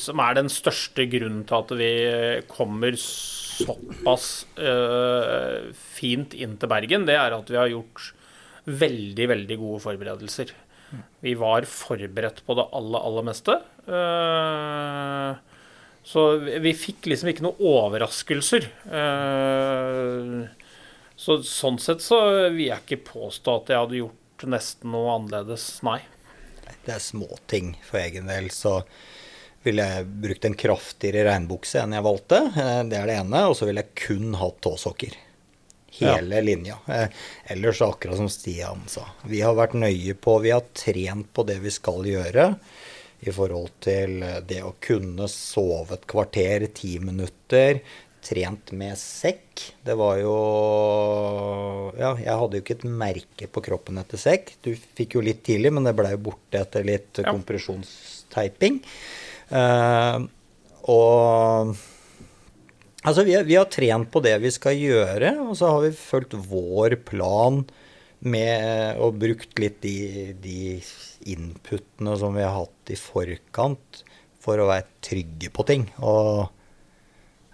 Som 0.00 0.22
er 0.22 0.38
den 0.38 0.48
største 0.52 1.08
grunnen 1.10 1.42
til 1.48 1.58
at 1.58 1.74
vi 1.80 1.90
kommer 2.48 2.96
såpass 3.00 4.46
øh, 4.60 5.72
fint 5.74 6.36
inn 6.36 6.54
til 6.60 6.70
Bergen. 6.70 7.08
Det 7.08 7.16
er 7.18 7.34
at 7.34 7.50
vi 7.50 7.58
har 7.58 7.72
gjort 7.72 8.12
veldig, 8.66 9.28
veldig 9.32 9.58
gode 9.60 9.82
forberedelser. 9.84 10.52
Vi 11.24 11.34
var 11.38 11.66
forberedt 11.68 12.42
på 12.46 12.56
det 12.58 12.66
aller, 12.76 13.02
aller 13.08 13.26
meste. 13.26 13.56
Uh, 13.88 15.34
så 16.06 16.26
vi 16.62 16.72
fikk 16.78 17.08
liksom 17.10 17.32
ikke 17.32 17.46
noen 17.46 17.62
overraskelser. 17.66 18.68
Uh, 18.86 20.46
så 21.16 21.40
sånn 21.42 21.80
sett 21.82 22.04
så 22.04 22.20
vil 22.52 22.68
jeg 22.68 22.84
ikke 22.84 23.02
påstå 23.10 23.58
at 23.60 23.72
jeg 23.72 23.82
hadde 23.82 24.00
gjort 24.02 24.46
nesten 24.52 24.92
noe 24.92 25.16
annerledes, 25.16 25.70
nei. 25.86 26.00
Det 26.86 26.94
er 26.94 27.02
småting 27.02 27.74
for 27.82 27.98
egen 28.02 28.28
del. 28.30 28.50
Så 28.54 28.78
ville 29.66 29.82
jeg 29.82 30.08
brukt 30.22 30.46
en 30.46 30.54
kraftigere 30.58 31.26
regnbukse 31.30 31.80
enn 31.82 31.96
jeg 31.96 32.06
valgte. 32.06 32.42
Eh, 32.52 32.82
det 32.86 33.00
er 33.00 33.10
det 33.10 33.16
ene. 33.24 33.42
Og 33.50 33.56
så 33.58 33.66
ville 33.66 33.82
jeg 33.82 33.96
kun 34.06 34.36
hatt 34.38 34.60
tåsokker 34.62 35.16
hele 36.00 36.34
ja. 36.34 36.42
linja. 36.42 36.78
Eh, 36.86 37.08
ellers 37.44 37.82
akkurat 37.82 38.16
som 38.16 38.28
Stian 38.28 38.82
sa. 38.86 39.06
Vi 39.24 39.40
har 39.40 39.56
vært 39.56 39.76
nøye 39.78 40.14
på 40.14 40.38
Vi 40.44 40.52
har 40.54 40.66
trent 40.76 41.32
på 41.32 41.46
det 41.48 41.60
vi 41.64 41.72
skal 41.74 42.06
gjøre 42.06 42.50
i 43.26 43.32
forhold 43.32 43.78
til 43.84 44.20
eh, 44.24 44.40
det 44.46 44.62
å 44.64 44.74
kunne 44.82 45.28
sove 45.32 45.96
et 45.96 46.08
kvarter, 46.10 46.68
ti 46.76 46.96
minutter. 47.02 47.80
Trent 48.26 48.72
med 48.74 48.98
sekk. 48.98 49.62
Det 49.86 49.94
var 49.96 50.18
jo 50.18 50.36
Ja, 51.96 52.16
jeg 52.18 52.38
hadde 52.40 52.58
jo 52.58 52.64
ikke 52.64 52.78
et 52.80 52.88
merke 52.90 53.46
på 53.48 53.62
kroppen 53.64 54.00
etter 54.02 54.20
sekk. 54.20 54.56
Du 54.66 54.72
fikk 54.74 55.16
jo 55.16 55.24
litt 55.24 55.44
tidlig, 55.46 55.72
men 55.72 55.86
det 55.86 55.94
blei 55.96 56.12
jo 56.16 56.24
borte 56.32 56.60
etter 56.60 56.86
litt 56.86 57.22
ja. 57.22 57.30
kompresjonsteiping. 57.30 58.80
Uh, 59.46 60.26
og 60.90 61.76
Altså, 63.06 63.22
vi, 63.22 63.36
vi, 63.46 63.54
har 63.54 63.68
trent 63.70 64.10
på 64.10 64.22
det 64.24 64.34
vi 64.42 64.50
skal 64.50 64.78
gjøre, 64.80 65.36
og 65.46 65.54
så 65.58 65.70
har 65.70 65.84
vi 65.84 65.92
fulgt 65.94 66.34
vår 66.48 66.98
plan 67.06 67.62
med 68.26 68.98
og 69.02 69.20
brukt 69.20 69.60
litt 69.62 69.78
de, 69.84 70.34
de 70.42 70.78
inputene 71.30 72.16
som 72.18 72.34
vi 72.34 72.42
har 72.42 72.56
hatt 72.56 72.90
i 72.90 72.98
forkant, 72.98 74.02
for 74.42 74.58
å 74.58 74.68
være 74.70 74.88
trygge 75.06 75.50
på 75.54 75.66
ting. 75.68 75.86
Og, 76.02 76.48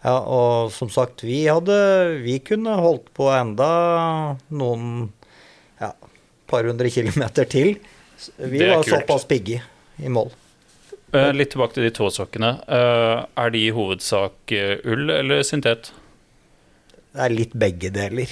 ja, 0.05 0.17
og 0.21 0.73
som 0.75 0.91
sagt, 0.93 1.23
vi 1.25 1.45
hadde 1.47 1.77
Vi 2.25 2.39
kunne 2.45 2.75
holdt 2.81 3.13
på 3.17 3.29
enda 3.33 3.69
noen 4.53 5.13
ja, 5.81 5.93
par 6.49 6.69
hundre 6.69 6.93
kilometer 6.93 7.49
til. 7.49 7.77
Vi 8.37 8.65
var 8.65 8.81
kult. 8.81 8.93
såpass 8.93 9.29
pigge 9.29 9.61
i 10.01 10.13
mål. 10.13 10.33
Uh, 11.13 11.29
litt 11.37 11.51
tilbake 11.53 11.77
til 11.77 11.85
de 11.85 11.93
tåsokkene. 11.93 12.55
Uh, 12.65 13.25
er 13.37 13.53
de 13.53 13.67
i 13.67 13.73
hovedsak 13.77 14.55
uh, 14.57 14.77
ull 14.89 15.13
eller 15.13 15.43
syntet? 15.45 15.91
Det 17.13 17.21
er 17.21 17.35
litt 17.35 17.53
begge 17.59 17.91
deler. 17.93 18.31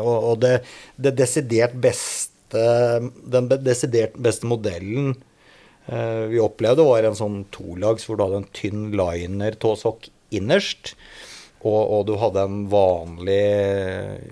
og 0.00 0.38
det, 0.40 0.62
det, 0.96 1.10
desidert 1.18 1.74
beste 1.76 2.30
Den 3.34 3.50
desidert 3.60 4.14
beste 4.16 4.48
modellen 4.48 5.12
vi 6.30 6.38
opplevde, 6.40 6.86
var 6.86 7.04
en 7.04 7.18
sånn 7.18 7.36
tolags 7.52 8.06
hvor 8.06 8.16
du 8.16 8.22
hadde 8.22 8.38
en 8.40 8.48
tynn 8.54 8.84
liner-tåsokk 8.96 10.08
innerst. 10.38 10.94
Og, 11.60 11.80
og, 11.82 12.04
du 12.08 12.14
hadde 12.20 12.44
en 12.46 12.62
vanlig 12.72 13.42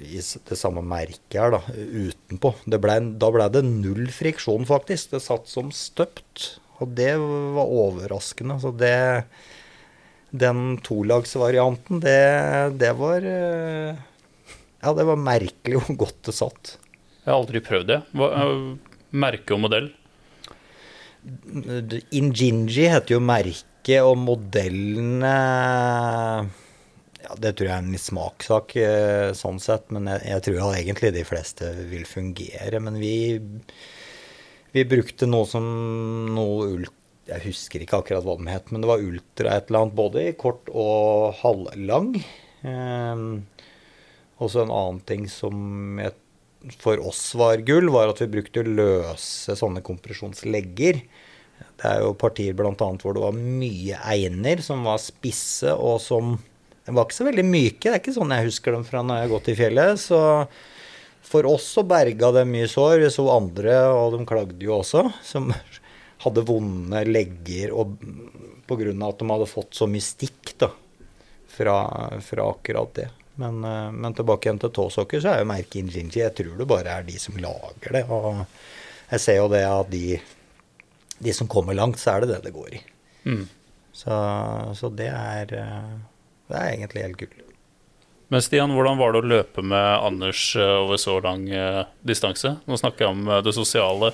i 0.09 0.23
det 0.23 0.59
samme 0.59 0.85
merket 0.87 1.37
her, 1.37 1.59
da, 1.59 1.61
utenpå. 1.75 2.55
Ble, 2.79 2.97
da 3.21 3.33
ble 3.35 3.51
det 3.53 3.65
null 3.67 4.07
friksjon, 4.15 4.65
faktisk. 4.71 5.13
Det 5.13 5.23
satt 5.27 5.51
som 5.51 5.75
støpt. 5.75 6.55
Og 6.79 6.91
det 6.99 7.13
var 7.19 7.77
overraskende. 7.85 8.59
Så 8.63 8.73
det 8.77 9.25
Den 10.31 10.79
tolagsvarianten, 10.85 12.03
det, 12.05 12.19
det 12.79 12.93
var 12.99 13.25
eh, 13.25 13.97
Ja, 14.83 14.93
det 14.93 15.07
var 15.09 15.17
merkelig 15.17 15.81
hvor 15.81 15.97
godt 16.05 16.21
det 16.29 16.37
satt. 16.37 16.77
Jeg 17.25 17.33
har 17.33 17.41
aldri 17.41 17.63
prøvd 17.65 17.89
det. 17.89 18.03
Hva, 18.13 18.29
eh, 18.43 19.01
merke 19.17 19.57
og 19.57 19.65
modell? 19.65 19.89
Injinji 22.15 22.87
heter 22.89 23.17
jo 23.17 23.21
merke, 23.25 23.99
og 24.05 24.19
modellene 24.21 25.35
ja, 27.25 27.37
Det 27.41 27.55
tror 27.57 27.67
jeg 27.67 27.75
er 27.75 27.83
en 27.83 27.93
litt 27.93 28.05
smakssak 28.05 28.75
eh, 28.81 29.31
sånn 29.37 29.61
sett, 29.61 29.89
men 29.95 30.09
jeg, 30.13 30.23
jeg 30.29 30.45
tror 30.47 30.77
egentlig 30.77 31.13
de 31.17 31.25
fleste 31.27 31.73
vil 31.91 32.05
fungere. 32.09 32.81
Men 32.85 33.01
vi 33.01 33.15
vi 34.75 34.85
brukte 34.89 35.29
noe 35.31 35.49
som 35.49 35.67
noe 36.35 36.71
ult... 36.77 36.95
Jeg 37.29 37.45
husker 37.45 37.83
ikke 37.85 37.99
akkurat 38.01 38.25
hva 38.25 38.39
den 38.39 38.49
het, 38.49 38.71
men 38.73 38.81
det 38.81 38.89
var 38.89 39.03
ultra 39.05 39.59
et 39.59 39.67
eller 39.69 39.83
annet, 39.83 39.97
både 39.99 40.23
i 40.31 40.37
kort 40.41 40.71
og 40.73 41.35
halvlang. 41.43 42.15
Eh, 42.65 43.25
også 44.41 44.63
en 44.63 44.73
annen 44.73 45.03
ting 45.05 45.27
som 45.29 46.01
jeg, 46.01 46.15
for 46.81 47.03
oss 47.05 47.21
var 47.37 47.61
gull, 47.69 47.91
var 47.93 48.15
at 48.15 48.23
vi 48.25 48.31
brukte 48.33 48.65
løse 48.65 49.59
sånne 49.61 49.85
kompresjonslegger. 49.85 51.03
Det 51.59 51.91
er 51.91 52.01
jo 52.03 52.15
partier 52.19 52.57
bl.a. 52.57 52.73
hvor 52.73 53.15
det 53.19 53.27
var 53.27 53.37
mye 53.37 54.01
einer 54.09 54.65
som 54.65 54.89
var 54.89 54.97
spisse, 55.03 55.75
og 55.75 56.01
som 56.03 56.39
var 56.89 57.05
ikke 57.05 57.19
så 57.19 57.29
veldig 57.29 57.45
myke. 57.45 57.85
Det 57.85 57.93
er 57.93 58.01
ikke 58.01 58.17
sånn 58.17 58.35
jeg 58.35 58.49
husker 58.49 58.75
dem 58.75 58.89
fra 58.89 59.05
når 59.05 59.21
jeg 59.21 59.27
har 59.27 59.35
gått 59.35 59.53
i 59.53 59.57
fjellet. 59.59 60.01
Så 60.01 60.21
for 61.23 61.47
oss 61.47 61.67
så 61.77 61.85
berga 61.87 62.33
det 62.33 62.45
mye 62.49 62.69
sår. 62.71 62.99
Vi 63.05 63.11
så 63.13 63.29
andre, 63.33 63.77
og 63.93 64.17
de 64.17 64.27
klagde 64.29 64.65
jo 64.65 64.79
også, 64.79 65.05
som 65.25 65.53
hadde 66.25 66.47
vonde 66.49 67.05
legger 67.09 67.75
og 67.77 67.97
pga. 68.69 68.93
at 68.93 69.21
de 69.21 69.31
hadde 69.31 69.49
fått 69.49 69.79
så 69.79 69.89
mye 69.91 70.05
stikk 70.05 70.55
da, 70.61 70.73
fra, 71.53 71.79
fra 72.25 72.51
akkurat 72.51 72.95
det. 72.97 73.09
Men, 73.39 73.63
eh, 73.65 73.91
men, 73.93 74.15
tilbake 74.15 74.49
igjen 74.49 74.59
til 74.59 74.73
tåsokker, 74.75 75.23
så 75.23 75.31
er 75.31 75.45
jo 75.45 75.51
merket 75.53 75.79
Injinji 75.79 76.25
Jeg 76.25 76.35
tror 76.35 76.57
det 76.59 76.67
bare 76.67 76.97
er 76.99 77.07
de 77.07 77.19
som 77.23 77.37
lager 77.39 77.95
det. 77.95 78.05
Og 78.11 78.43
jeg 79.13 79.23
ser 79.23 79.39
jo 79.39 79.51
det 79.53 79.63
at 79.63 79.93
de, 79.93 80.19
de 81.23 81.35
som 81.37 81.51
kommer 81.51 81.77
langt, 81.79 82.01
så 82.03 82.17
er 82.17 82.25
det 82.25 82.33
det 82.33 82.41
det 82.49 82.55
går 82.57 82.81
i. 82.81 82.83
Mm. 83.31 83.45
Så, 83.95 84.17
så 84.79 84.91
det, 84.91 85.07
er, 85.15 85.55
eh, 85.55 85.93
det 86.51 86.59
er 86.59 86.73
egentlig 86.73 87.07
helt 87.07 87.23
gull. 87.23 87.48
Men 88.29 88.45
Stian, 88.45 88.75
hvordan 88.77 88.99
var 89.01 89.15
det 89.15 89.23
å 89.23 89.31
løpe 89.31 89.65
med 89.65 90.05
Anders 90.05 90.51
eh, 90.59 90.75
over 90.83 91.01
så 91.01 91.17
lang 91.25 91.47
eh, 91.49 91.85
distanse? 92.05 92.59
Nå 92.69 92.77
snakker 92.77 93.07
jeg 93.07 93.15
om 93.17 93.29
eh, 93.33 93.41
det 93.47 93.55
sosiale. 93.57 94.13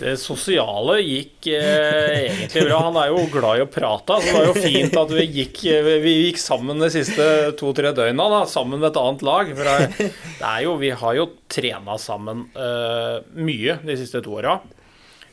Det 0.00 0.16
sosiale 0.18 0.96
gikk 1.04 1.46
eh, 1.54 2.32
egentlig 2.32 2.64
bra. 2.66 2.80
Han 2.88 2.98
er 2.98 3.12
jo 3.12 3.28
glad 3.30 3.60
i 3.60 3.62
å 3.62 3.68
prate. 3.70 4.16
Så 4.18 4.26
det 4.26 4.34
var 4.34 4.48
jo 4.48 4.56
fint 4.58 4.98
at 5.04 5.14
vi 5.14 5.26
gikk, 5.28 5.62
vi 6.02 6.14
gikk 6.16 6.42
sammen 6.42 6.82
de 6.82 6.90
siste 6.90 7.28
to-tre 7.60 7.94
døgna, 7.94 8.26
da, 8.32 8.42
sammen 8.50 8.80
med 8.80 8.90
et 8.90 9.00
annet 9.04 9.24
lag. 9.28 9.54
Det, 9.54 10.10
det 10.40 10.54
jo, 10.66 10.74
vi 10.82 10.90
har 10.90 11.18
jo 11.20 11.30
trena 11.52 11.98
sammen 12.00 12.48
eh, 12.58 13.16
mye 13.38 13.78
de 13.86 13.98
siste 14.00 14.24
to 14.24 14.34
åra. 14.40 14.58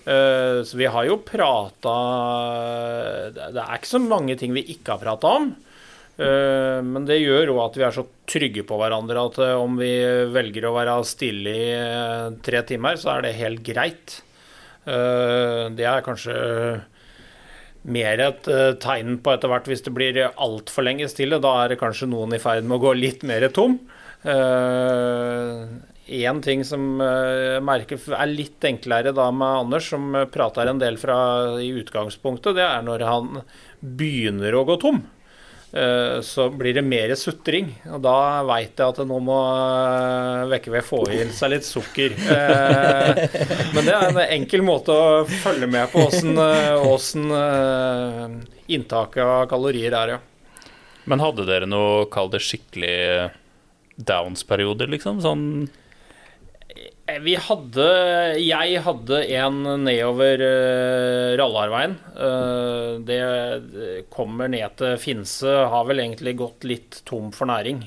Eh, 0.06 0.62
så 0.68 0.78
vi 0.80 0.86
har 0.88 1.04
jo 1.04 1.18
prata 1.20 1.96
Det 3.44 3.60
er 3.60 3.74
ikke 3.76 3.90
så 3.90 4.00
mange 4.00 4.38
ting 4.40 4.54
vi 4.56 4.64
ikke 4.76 4.94
har 4.94 5.02
prata 5.02 5.34
om. 5.42 5.50
Eh, 6.18 6.80
men 6.82 7.06
det 7.06 7.20
gjør 7.22 7.52
òg 7.54 7.60
at 7.68 7.76
vi 7.78 7.84
er 7.86 7.94
så 7.94 8.04
trygge 8.30 8.64
på 8.66 8.78
hverandre 8.80 9.26
at 9.30 9.36
eh, 9.44 9.54
om 9.54 9.78
vi 9.78 9.92
velger 10.34 10.66
å 10.66 10.74
være 10.74 10.96
stille 11.06 11.54
i 11.54 11.68
eh, 11.76 12.30
tre 12.46 12.64
timer, 12.66 12.98
så 12.98 13.14
er 13.14 13.28
det 13.28 13.38
helt 13.38 13.62
greit. 13.66 14.24
Det 14.88 15.84
er 15.84 16.00
kanskje 16.00 16.34
mer 17.92 18.22
et 18.24 18.46
tegn 18.80 19.18
på 19.20 19.34
etter 19.34 19.52
hvert 19.52 19.66
hvis 19.68 19.84
det 19.84 19.92
blir 19.92 20.20
altfor 20.30 20.86
lenge 20.88 21.10
stille. 21.12 21.42
Da 21.44 21.52
er 21.66 21.74
det 21.74 21.80
kanskje 21.82 22.08
noen 22.08 22.32
i 22.38 22.40
ferd 22.40 22.64
med 22.64 22.78
å 22.78 22.84
gå 22.86 22.94
litt 22.96 23.26
mer 23.28 23.44
tom. 23.52 23.76
Én 26.08 26.40
ting 26.40 26.64
som 26.64 27.04
jeg 27.04 27.66
merker 27.68 28.00
er 28.16 28.32
litt 28.32 28.64
enklere 28.72 29.12
da 29.12 29.28
med 29.36 29.66
Anders, 29.66 29.92
som 29.92 30.16
prater 30.32 30.72
en 30.72 30.80
del 30.80 30.96
fra 31.04 31.20
i 31.60 31.68
utgangspunktet, 31.84 32.56
det 32.56 32.64
er 32.64 32.88
når 32.88 33.04
han 33.12 33.44
begynner 33.84 34.56
å 34.56 34.64
gå 34.72 34.80
tom. 34.88 35.04
Eh, 35.78 36.22
så 36.22 36.50
blir 36.50 36.74
det 36.74 36.82
mer 36.82 37.12
sutring. 37.16 37.70
Og 37.94 38.02
da 38.02 38.42
veit 38.48 38.80
jeg 38.80 38.94
at 38.94 39.02
nå 39.06 39.18
må 39.22 39.38
eh, 39.54 40.46
Vekkeved 40.50 40.86
få 40.86 41.02
i 41.14 41.20
seg 41.36 41.54
litt 41.54 41.68
sukker. 41.68 42.16
Eh, 42.18 43.22
men 43.76 43.86
det 43.86 43.94
er 43.94 44.08
en 44.08 44.22
enkel 44.26 44.66
måte 44.66 44.96
å 44.96 45.26
følge 45.44 45.70
med 45.70 45.92
på 45.94 46.08
åssen 46.88 47.28
inntaket 48.68 49.24
av 49.24 49.46
kalorier 49.52 49.94
er, 49.96 50.16
ja. 50.16 50.68
Men 51.08 51.22
hadde 51.24 51.46
dere 51.48 51.70
noe, 51.70 52.08
kall 52.12 52.32
det 52.34 52.42
skikkelig 52.44 53.30
downs-perioder, 53.96 54.90
liksom? 54.92 55.22
Sånn 55.24 55.46
vi 57.24 57.38
hadde 57.40 57.88
Jeg 58.44 58.82
hadde 58.84 59.20
en 59.40 59.62
nedover 59.86 60.44
uh, 60.44 61.36
Rallarveien. 61.40 61.96
Uh, 62.18 63.00
det 63.08 64.08
kommer 64.14 64.52
ned 64.52 64.76
til 64.80 64.98
Finse. 65.00 65.48
Har 65.72 65.88
vel 65.88 66.04
egentlig 66.04 66.36
gått 66.42 66.68
litt 66.68 67.02
tom 67.08 67.32
for 67.36 67.48
næring. 67.48 67.86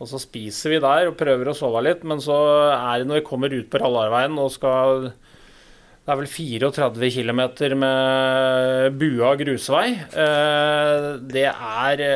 Og 0.00 0.08
så 0.10 0.18
spiser 0.18 0.74
vi 0.74 0.82
der 0.82 1.10
og 1.10 1.18
prøver 1.20 1.52
å 1.52 1.56
sove 1.56 1.82
litt, 1.84 2.02
men 2.08 2.22
så 2.24 2.36
er 2.72 3.00
det 3.00 3.10
når 3.10 3.20
vi 3.20 3.28
kommer 3.28 3.52
ut 3.52 3.68
på 3.70 3.82
Rallarveien 3.82 4.38
og 4.40 4.48
skal 4.54 5.10
Det 5.12 6.10
er 6.10 6.18
vel 6.18 6.30
34 6.32 7.10
km 7.14 7.42
med 7.78 8.96
bua 8.98 9.34
grusvei. 9.38 9.88
Uh, 10.10 11.20
det 11.22 11.50
er 11.52 12.06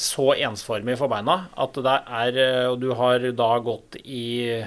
så 0.00 0.32
ensformig 0.34 0.98
for 0.98 1.12
beina 1.12 1.44
at 1.54 1.84
det 1.86 2.00
er 2.24 2.40
Og 2.72 2.80
du 2.82 2.90
har 2.98 3.30
da 3.30 3.52
gått 3.62 4.02
i 4.02 4.64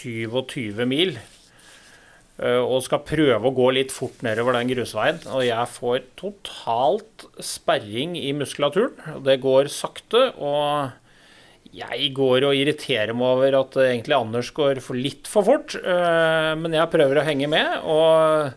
27 0.00 0.86
mil 0.88 1.14
eh, 1.18 2.60
og 2.60 2.80
skal 2.86 3.04
prøve 3.06 3.50
å 3.50 3.54
gå 3.56 3.68
litt 3.76 3.94
fort 3.94 4.24
nedover 4.26 4.56
den 4.58 4.72
grusveien. 4.72 5.20
Og 5.32 5.44
jeg 5.46 5.74
får 5.76 6.08
totalt 6.20 7.28
sperring 7.44 8.16
i 8.18 8.32
muskulaturen. 8.36 9.20
Det 9.26 9.38
går 9.44 9.70
sakte. 9.72 10.30
Og 10.40 10.96
jeg 11.76 12.10
går 12.16 12.48
og 12.48 12.56
irriterer 12.58 13.14
meg 13.14 13.36
over 13.36 13.60
at 13.60 13.78
egentlig 13.84 14.16
Anders 14.18 14.50
går 14.56 14.82
for 14.82 14.98
litt 14.98 15.30
for 15.30 15.46
fort. 15.46 15.76
Eh, 15.78 16.52
men 16.58 16.74
jeg 16.76 16.92
prøver 16.96 17.20
å 17.20 17.26
henge 17.28 17.50
med. 17.52 17.78
og 17.84 18.54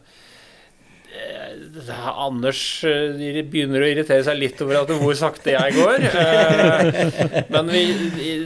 Eh, 1.13 1.42
Anders 1.73 2.83
eh, 2.85 3.39
begynner 3.49 3.81
å 3.81 3.87
irritere 3.89 4.21
seg 4.25 4.37
litt 4.37 4.59
over 4.61 4.83
at 4.83 4.91
hvor 4.93 5.15
sakte 5.17 5.55
jeg 5.55 5.73
går. 5.73 6.03
Eh, 6.05 7.47
men 7.53 7.71
vi 7.71 7.83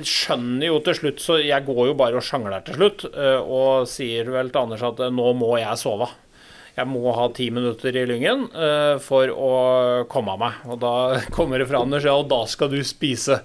skjønner 0.08 0.70
jo 0.70 0.78
til 0.86 0.96
slutt, 1.02 1.24
så 1.24 1.40
jeg 1.42 1.66
går 1.68 1.90
jo 1.90 1.98
bare 2.00 2.20
og 2.20 2.24
sjangler 2.24 2.64
til 2.64 2.80
slutt. 2.80 3.04
Og 3.44 3.90
sier 3.92 4.32
vel 4.32 4.54
til 4.54 4.64
Anders 4.64 4.86
at 4.88 5.04
nå 5.12 5.34
må 5.40 5.58
jeg 5.60 5.82
sove. 5.82 6.08
Jeg 6.78 6.88
må 6.88 7.12
ha 7.18 7.26
ti 7.34 7.50
minutter 7.50 7.96
i 7.98 8.06
Lyngen 8.06 8.46
for 9.02 9.34
å 9.34 9.52
komme 10.12 10.36
av 10.38 10.42
meg. 10.46 10.64
Og 10.70 10.80
da 10.84 10.94
kommer 11.36 11.60
det 11.60 11.68
fra 11.68 11.84
Anders 11.84 12.08
ja, 12.08 12.16
og 12.16 12.30
da 12.32 12.44
skal 12.48 12.72
du 12.72 12.80
spise. 12.86 13.42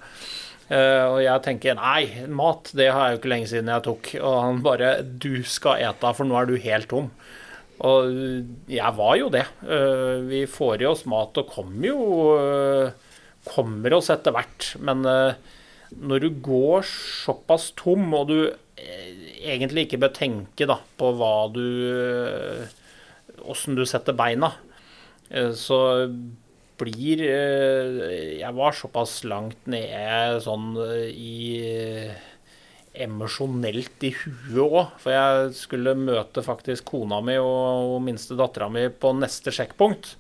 og 0.71 1.19
jeg 1.25 1.45
tenker 1.45 1.79
nei, 1.81 2.27
mat 2.29 2.71
det 2.77 2.91
har 2.93 3.09
jeg 3.09 3.17
jo 3.17 3.23
ikke 3.23 3.35
lenge 3.35 3.51
siden 3.51 3.73
jeg 3.73 3.87
tok. 3.89 4.15
Og 4.21 4.41
han 4.47 4.63
bare 4.65 4.99
du 5.03 5.43
skal 5.49 5.83
ete, 5.89 6.15
for 6.15 6.29
nå 6.29 6.39
er 6.39 6.53
du 6.53 6.61
helt 6.61 6.93
tom. 6.93 7.11
Og 7.83 8.13
jeg 8.71 8.95
var 8.99 9.17
jo 9.19 9.31
det. 9.33 9.47
Eh, 9.67 10.21
vi 10.29 10.43
får 10.51 10.85
i 10.85 10.89
oss 10.91 11.03
mat 11.11 11.39
og 11.41 11.51
kommer 11.51 11.89
jo 11.89 12.03
eh, 12.39 13.09
Kommer 13.43 13.97
oss 13.97 14.07
etter 14.15 14.35
hvert. 14.37 14.69
Men 14.87 15.03
eh, 15.09 15.35
når 15.99 16.23
du 16.23 16.29
går 16.47 16.87
såpass 16.87 17.73
tom, 17.79 18.07
og 18.15 18.31
du 18.31 18.37
egentlig 19.43 19.89
ikke 19.89 19.99
bør 20.05 20.15
tenke 20.15 20.67
da, 20.71 20.79
på 20.99 21.11
hva 21.19 21.35
du 21.53 21.67
Åssen 23.43 23.75
du 23.75 23.83
setter 23.87 24.15
beina, 24.15 24.53
så 25.59 25.79
blir 26.79 27.23
Jeg 27.27 28.55
var 28.55 28.77
såpass 28.79 29.21
langt 29.27 29.67
nede 29.71 30.39
sånn 30.45 30.77
i 31.11 31.35
emosjonelt 32.93 34.07
i 34.07 34.13
huet 34.15 34.63
òg. 34.63 34.95
For 35.03 35.15
jeg 35.15 35.53
skulle 35.59 35.97
møte 35.99 36.45
faktisk 36.45 36.91
kona 36.93 37.21
mi 37.25 37.39
og, 37.41 37.97
og 37.97 38.01
minste 38.05 38.39
dattera 38.39 38.71
mi 38.73 38.89
på 38.91 39.15
neste 39.19 39.55
sjekkpunkt. 39.55 40.15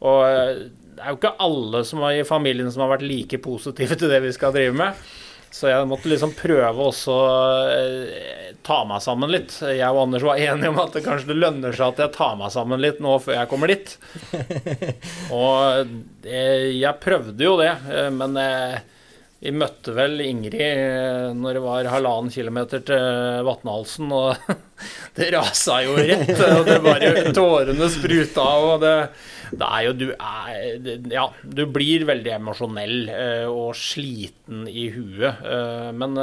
Og 0.00 0.22
eh, 0.26 0.68
det 0.96 1.02
er 1.04 1.14
jo 1.14 1.20
ikke 1.20 1.36
alle 1.40 1.82
som 1.88 2.04
er 2.04 2.20
i 2.20 2.28
familien 2.28 2.70
som 2.72 2.84
har 2.84 2.94
vært 2.96 3.08
like 3.08 3.40
positive 3.42 3.96
til 3.96 4.12
det 4.12 4.22
vi 4.24 4.32
skal 4.36 4.54
drive 4.56 4.76
med. 4.76 5.04
Så 5.50 5.66
jeg 5.66 5.86
måtte 5.90 6.06
liksom 6.06 6.30
prøve 6.38 6.84
også 6.92 7.14
å 7.14 7.30
ta 8.62 8.76
meg 8.86 9.02
sammen 9.02 9.32
litt. 9.32 9.56
Jeg 9.64 9.88
og 9.90 10.04
Anders 10.04 10.22
var 10.22 10.38
enige 10.38 10.70
om 10.70 10.78
at 10.78 10.94
det 10.94 11.02
kanskje 11.02 11.32
det 11.32 11.38
lønner 11.40 11.74
seg 11.74 11.90
at 11.90 12.02
jeg 12.04 12.14
tar 12.14 12.36
meg 12.38 12.52
sammen 12.54 12.82
litt 12.82 13.00
nå 13.02 13.16
før 13.22 13.34
jeg 13.34 13.50
kommer 13.50 13.72
dit. 13.72 13.96
Og 15.40 15.90
eh, 16.22 16.70
jeg 16.78 17.02
prøvde 17.02 17.46
jo 17.48 17.56
det, 17.58 17.72
eh, 17.90 18.10
men 18.14 18.38
eh, 18.38 18.78
vi 19.40 19.52
møtte 19.56 19.94
vel 19.96 20.20
Ingrid 20.20 20.60
eh, 20.60 21.30
når 21.32 21.56
det 21.56 21.62
var 21.64 21.86
halvannen 21.88 22.32
kilometer 22.32 22.82
til 22.84 23.44
Vatnhalsen, 23.46 24.10
og 24.12 24.50
det 25.16 25.30
rasa 25.32 25.78
jo 25.86 25.94
rett. 25.96 26.34
Og 26.44 26.68
det 26.68 26.76
bare 26.84 27.32
tårene 27.32 27.88
spruta, 27.92 28.44
og 28.66 28.84
det, 28.84 28.92
det 29.54 29.70
er 29.70 29.86
jo 29.86 29.94
Du 29.96 30.06
er 30.12 31.08
Ja, 31.14 31.24
du 31.40 31.64
blir 31.72 32.04
veldig 32.10 32.36
emosjonell 32.36 33.08
eh, 33.14 33.48
og 33.48 33.72
sliten 33.80 34.68
i 34.68 34.90
huet, 34.92 35.40
eh, 35.40 35.88
men 35.96 36.20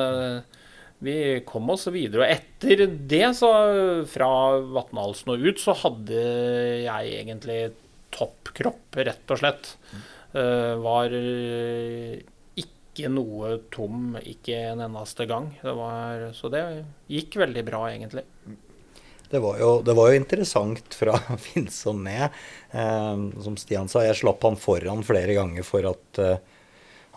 vi 1.02 1.18
kom 1.46 1.74
oss 1.74 1.90
videre. 1.94 2.22
Og 2.22 2.38
etter 2.38 2.86
det, 2.86 3.26
så 3.38 3.50
fra 4.14 4.32
Vatnhalsen 4.78 5.34
og 5.34 5.50
ut, 5.50 5.62
så 5.62 5.74
hadde 5.86 6.22
jeg 6.86 7.18
egentlig 7.18 7.60
toppkropp, 8.14 8.98
rett 8.98 9.34
og 9.34 9.42
slett. 9.42 9.78
Var 10.34 11.14
ikke 12.98 13.12
noe 13.14 13.58
tom, 13.74 14.16
ikke 14.18 14.58
en 14.72 14.82
eneste 14.88 15.28
gang. 15.30 15.52
Det 15.62 15.74
var, 15.78 16.32
så 16.34 16.50
det 16.50 16.64
gikk 17.12 17.38
veldig 17.44 17.64
bra, 17.68 17.84
egentlig. 17.92 18.26
Det 19.30 19.42
var 19.44 19.60
jo, 19.60 19.82
det 19.86 19.94
var 19.94 20.10
jo 20.10 20.18
interessant 20.18 20.98
fra 20.98 21.18
Finnsson 21.46 22.04
ned. 22.04 22.34
Eh, 22.72 23.26
som 23.44 23.58
Stian 23.60 23.92
sa, 23.92 24.02
jeg 24.08 24.18
slapp 24.18 24.46
han 24.48 24.58
foran 24.58 25.06
flere 25.06 25.36
ganger 25.38 25.68
for 25.68 25.86
at 25.92 26.22
eh, 26.24 26.40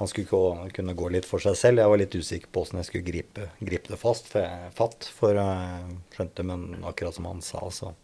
han 0.00 0.10
skulle 0.10 0.28
gå, 0.28 0.42
kunne 0.76 0.96
gå 0.98 1.10
litt 1.14 1.28
for 1.28 1.40
seg 1.40 1.56
selv. 1.56 1.80
Jeg 1.80 1.92
var 1.92 2.00
litt 2.02 2.16
usikker 2.16 2.52
på 2.52 2.64
åssen 2.64 2.80
jeg 2.80 2.90
skulle 2.90 3.08
gripe, 3.08 3.48
gripe, 3.60 3.92
det 3.92 4.00
fast, 4.00 4.28
for 4.32 4.72
fatt. 4.76 5.08
For 5.16 5.38
jeg 5.38 5.98
skjønte, 6.16 6.46
men 6.50 6.84
akkurat 6.88 7.16
som 7.16 7.28
han 7.30 7.44
sa, 7.44 7.62
så 7.72 7.94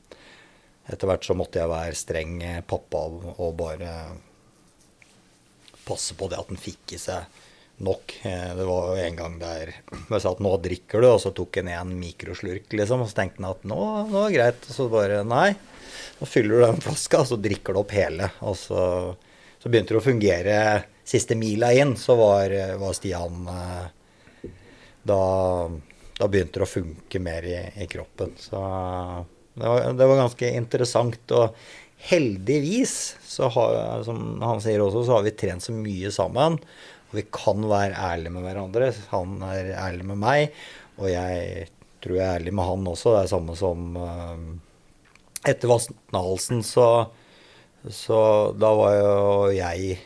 etter 0.86 1.10
hvert 1.10 1.26
så 1.26 1.34
måtte 1.34 1.58
jeg 1.58 1.72
være 1.72 1.98
streng 1.98 2.38
pappa 2.70 3.08
og 3.10 3.56
bare 3.58 3.90
passe 5.86 6.14
på 6.18 6.28
det 6.30 6.38
at 6.38 6.50
han 6.50 6.60
fikk 6.60 6.94
i 6.94 7.00
seg 7.00 7.42
nok. 7.84 8.16
Eh, 8.22 8.50
det 8.56 8.64
var 8.64 8.90
jo 8.90 9.04
en 9.04 9.18
gang 9.18 9.38
der 9.40 9.72
jeg 9.74 10.20
sa 10.22 10.32
at 10.32 10.42
nå 10.44 10.52
drikker 10.64 11.02
du, 11.02 11.08
og 11.10 11.20
så 11.22 11.32
tok 11.36 11.60
han 11.60 11.70
en 11.72 11.94
mikroslurk, 12.00 12.68
liksom. 12.72 13.04
Og 13.04 13.10
så 13.10 13.20
tenkte 13.20 13.42
han 13.42 13.50
at 13.52 13.66
nå, 13.68 13.80
nå 14.10 14.22
er 14.22 14.28
det 14.28 14.36
greit. 14.38 14.68
Og 14.68 14.78
så 14.78 14.88
bare 14.92 15.22
nei. 15.26 15.50
Nå 16.20 16.28
fyller 16.28 16.56
du 16.56 16.66
den 16.66 16.84
flaska, 16.84 17.22
og 17.22 17.30
så 17.30 17.40
drikker 17.40 17.76
du 17.76 17.82
opp 17.82 17.94
hele. 17.96 18.30
Og 18.48 18.56
så, 18.58 18.82
så 19.60 19.72
begynte 19.72 19.96
det 19.96 20.00
å 20.00 20.06
fungere 20.06 20.60
siste 21.06 21.36
mila 21.38 21.70
inn, 21.76 21.94
så 22.00 22.16
var, 22.18 22.52
var 22.80 22.96
Stian 22.96 23.46
eh, 23.52 24.50
da, 25.06 25.22
da, 26.18 26.26
begynte 26.26 26.58
det 26.58 26.66
å 26.66 26.70
funke 26.70 27.22
mer 27.22 27.46
i, 27.46 27.58
i 27.84 27.88
kroppen. 27.90 28.34
Så 28.40 28.58
det 29.54 29.68
var, 29.68 29.84
det 29.94 30.08
var, 30.08 30.22
ganske 30.24 30.50
interessant. 30.58 31.36
Og 31.36 31.54
heldigvis, 32.10 32.96
har, 33.38 34.02
som 34.06 34.42
han 34.42 34.60
sier 34.64 34.82
også, 34.82 35.04
så 35.06 35.18
har 35.18 35.26
vi 35.26 35.36
trent 35.38 35.64
så 35.64 35.76
mye 35.76 36.10
sammen. 36.14 36.58
Vi 37.16 37.24
kan 37.32 37.64
være 37.70 37.96
ærlige 37.96 38.34
med 38.34 38.44
hverandre. 38.46 38.90
Han 39.12 39.40
er 39.46 39.72
ærlig 39.86 40.06
med 40.12 40.20
meg, 40.20 40.56
og 41.00 41.10
jeg 41.10 41.68
tror 42.04 42.18
jeg 42.18 42.26
er 42.26 42.40
ærlig 42.40 42.54
med 42.54 42.68
han 42.68 42.90
også. 42.92 43.14
Det 43.14 43.22
er 43.22 43.30
samme 43.32 43.56
som 43.58 43.96
uh, 44.00 45.46
Etter 45.46 45.70
Vassendalsen 45.70 46.62
så, 46.66 46.88
så 47.88 48.20
Da 48.58 48.72
var 48.78 48.98
jo 48.98 49.16
jeg 49.54 49.96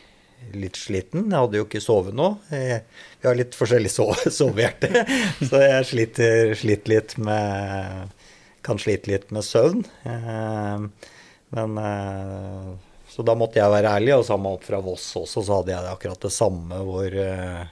litt 0.56 0.78
sliten. 0.80 1.26
Jeg 1.28 1.36
hadde 1.36 1.60
jo 1.60 1.66
ikke 1.66 1.82
sovet. 1.84 2.16
Jeg, 2.54 2.84
vi 3.20 3.28
har 3.28 3.38
litt 3.38 3.56
forskjellig 3.58 3.90
sovehjerte, 4.38 5.04
så 5.42 5.64
jeg 5.64 5.88
sliter, 5.90 6.54
sliter, 6.58 6.94
litt 6.94 7.16
med 7.20 8.16
Kan 8.64 8.80
slite 8.80 9.08
litt 9.08 9.30
med 9.32 9.44
søvn. 9.44 9.84
Uh, 10.04 10.88
men 11.56 11.78
uh, 11.80 12.74
så 13.10 13.24
da 13.26 13.34
måtte 13.34 13.58
jeg 13.58 13.72
være 13.72 13.90
ærlig, 13.98 14.14
og 14.14 14.26
samme 14.28 14.52
opp 14.54 14.64
fra 14.68 14.78
Voss 14.84 15.08
også, 15.18 15.42
så 15.42 15.60
hadde 15.60 15.74
jeg 15.74 15.90
akkurat 15.90 16.22
det 16.22 16.30
samme 16.30 16.78
hvor, 16.86 17.10
eh, 17.10 17.64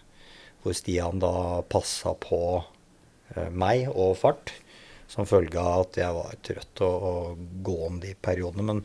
hvor 0.64 0.74
Stian 0.74 1.22
da 1.22 1.32
passa 1.70 2.14
på 2.18 2.40
eh, 2.58 3.50
meg 3.54 3.86
og 3.92 4.16
fart. 4.18 4.52
Som 5.08 5.24
følge 5.24 5.56
av 5.56 5.86
at 5.86 5.96
jeg 5.96 6.12
var 6.12 6.34
trøtt 6.44 6.82
og 6.84 7.38
gå 7.64 7.76
om 7.86 8.00
de 8.02 8.10
periodene. 8.20 8.66
Men, 8.66 8.82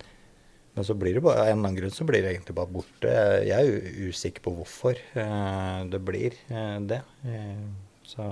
men, 0.71 0.85
så 0.87 0.95
blir 0.95 1.17
det 1.17 1.23
bare, 1.25 1.41
av 1.41 1.49
en 1.49 1.57
eller 1.57 1.71
annen 1.73 1.79
grunn 1.81 1.95
så 1.97 2.05
blir 2.07 2.23
det 2.23 2.31
egentlig 2.31 2.55
bare 2.55 2.71
borte. 2.77 3.15
Jeg 3.43 3.73
er 3.73 4.07
usikker 4.07 4.45
på 4.45 4.53
hvorfor 4.61 5.01
eh, 5.01 5.81
det 5.91 5.99
blir 6.05 6.37
det. 6.87 7.01
Så 8.07 8.29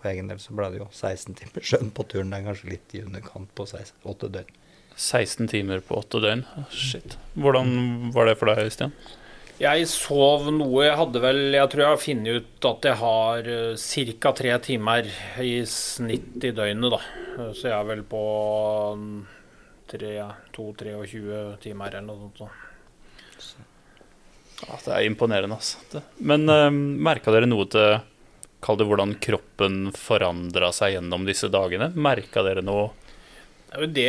for 0.00 0.10
egen 0.10 0.32
del 0.32 0.40
så 0.42 0.56
ble 0.56 0.72
det 0.72 0.80
jo 0.80 0.88
16 0.88 1.36
timer 1.38 1.68
skjønn 1.70 1.92
på 1.94 2.08
turen. 2.08 2.32
Det 2.32 2.40
er 2.40 2.48
kanskje 2.48 2.72
litt 2.72 2.96
i 2.96 3.04
underkant 3.04 3.52
på 3.54 3.68
8 3.68 4.32
døgn. 4.32 4.59
16 5.00 5.48
timer 5.48 5.80
på 5.80 5.96
åtte 5.96 6.20
døgn. 6.20 6.44
Shit. 6.68 7.16
Hvordan 7.40 8.12
var 8.12 8.28
det 8.28 8.36
for 8.36 8.52
deg, 8.52 8.68
Øystein? 8.68 8.92
Jeg 9.60 9.88
sov 9.92 10.46
noe. 10.56 10.84
Jeg 10.86 10.96
hadde 10.96 11.20
vel 11.20 11.40
Jeg 11.52 11.68
tror 11.72 11.82
jeg 11.82 11.92
har 11.92 12.00
funnet 12.00 12.36
ut 12.40 12.68
at 12.70 12.86
jeg 12.88 12.96
har 13.00 13.48
uh, 13.48 13.76
ca. 14.24 14.32
tre 14.36 14.54
timer 14.64 15.10
i 15.44 15.64
snitt 15.68 16.44
i 16.44 16.52
døgnet, 16.56 16.96
da. 16.96 17.00
Så 17.56 17.68
jeg 17.68 17.76
er 17.76 17.88
vel 17.88 18.02
på 18.08 18.22
2-23 19.90 21.58
timer 21.64 21.96
eller 21.96 22.06
noe 22.08 22.30
sånt. 22.36 22.40
Ja, 24.60 24.76
det 24.84 24.92
er 24.92 25.08
imponerende, 25.08 25.56
altså. 25.56 26.02
Men 26.20 26.48
uh, 26.48 26.66
eh, 26.66 26.72
merka 27.08 27.32
dere 27.32 27.48
noe 27.48 27.68
til 27.72 28.00
Kall 28.60 28.76
det 28.76 28.84
hvordan 28.84 29.14
kroppen 29.24 29.86
forandra 29.96 30.68
seg 30.76 30.98
gjennom 30.98 31.24
disse 31.24 31.48
dagene. 31.48 31.88
Merka 31.96 32.42
dere 32.44 32.60
noe? 32.60 32.90
Det, 33.70 34.06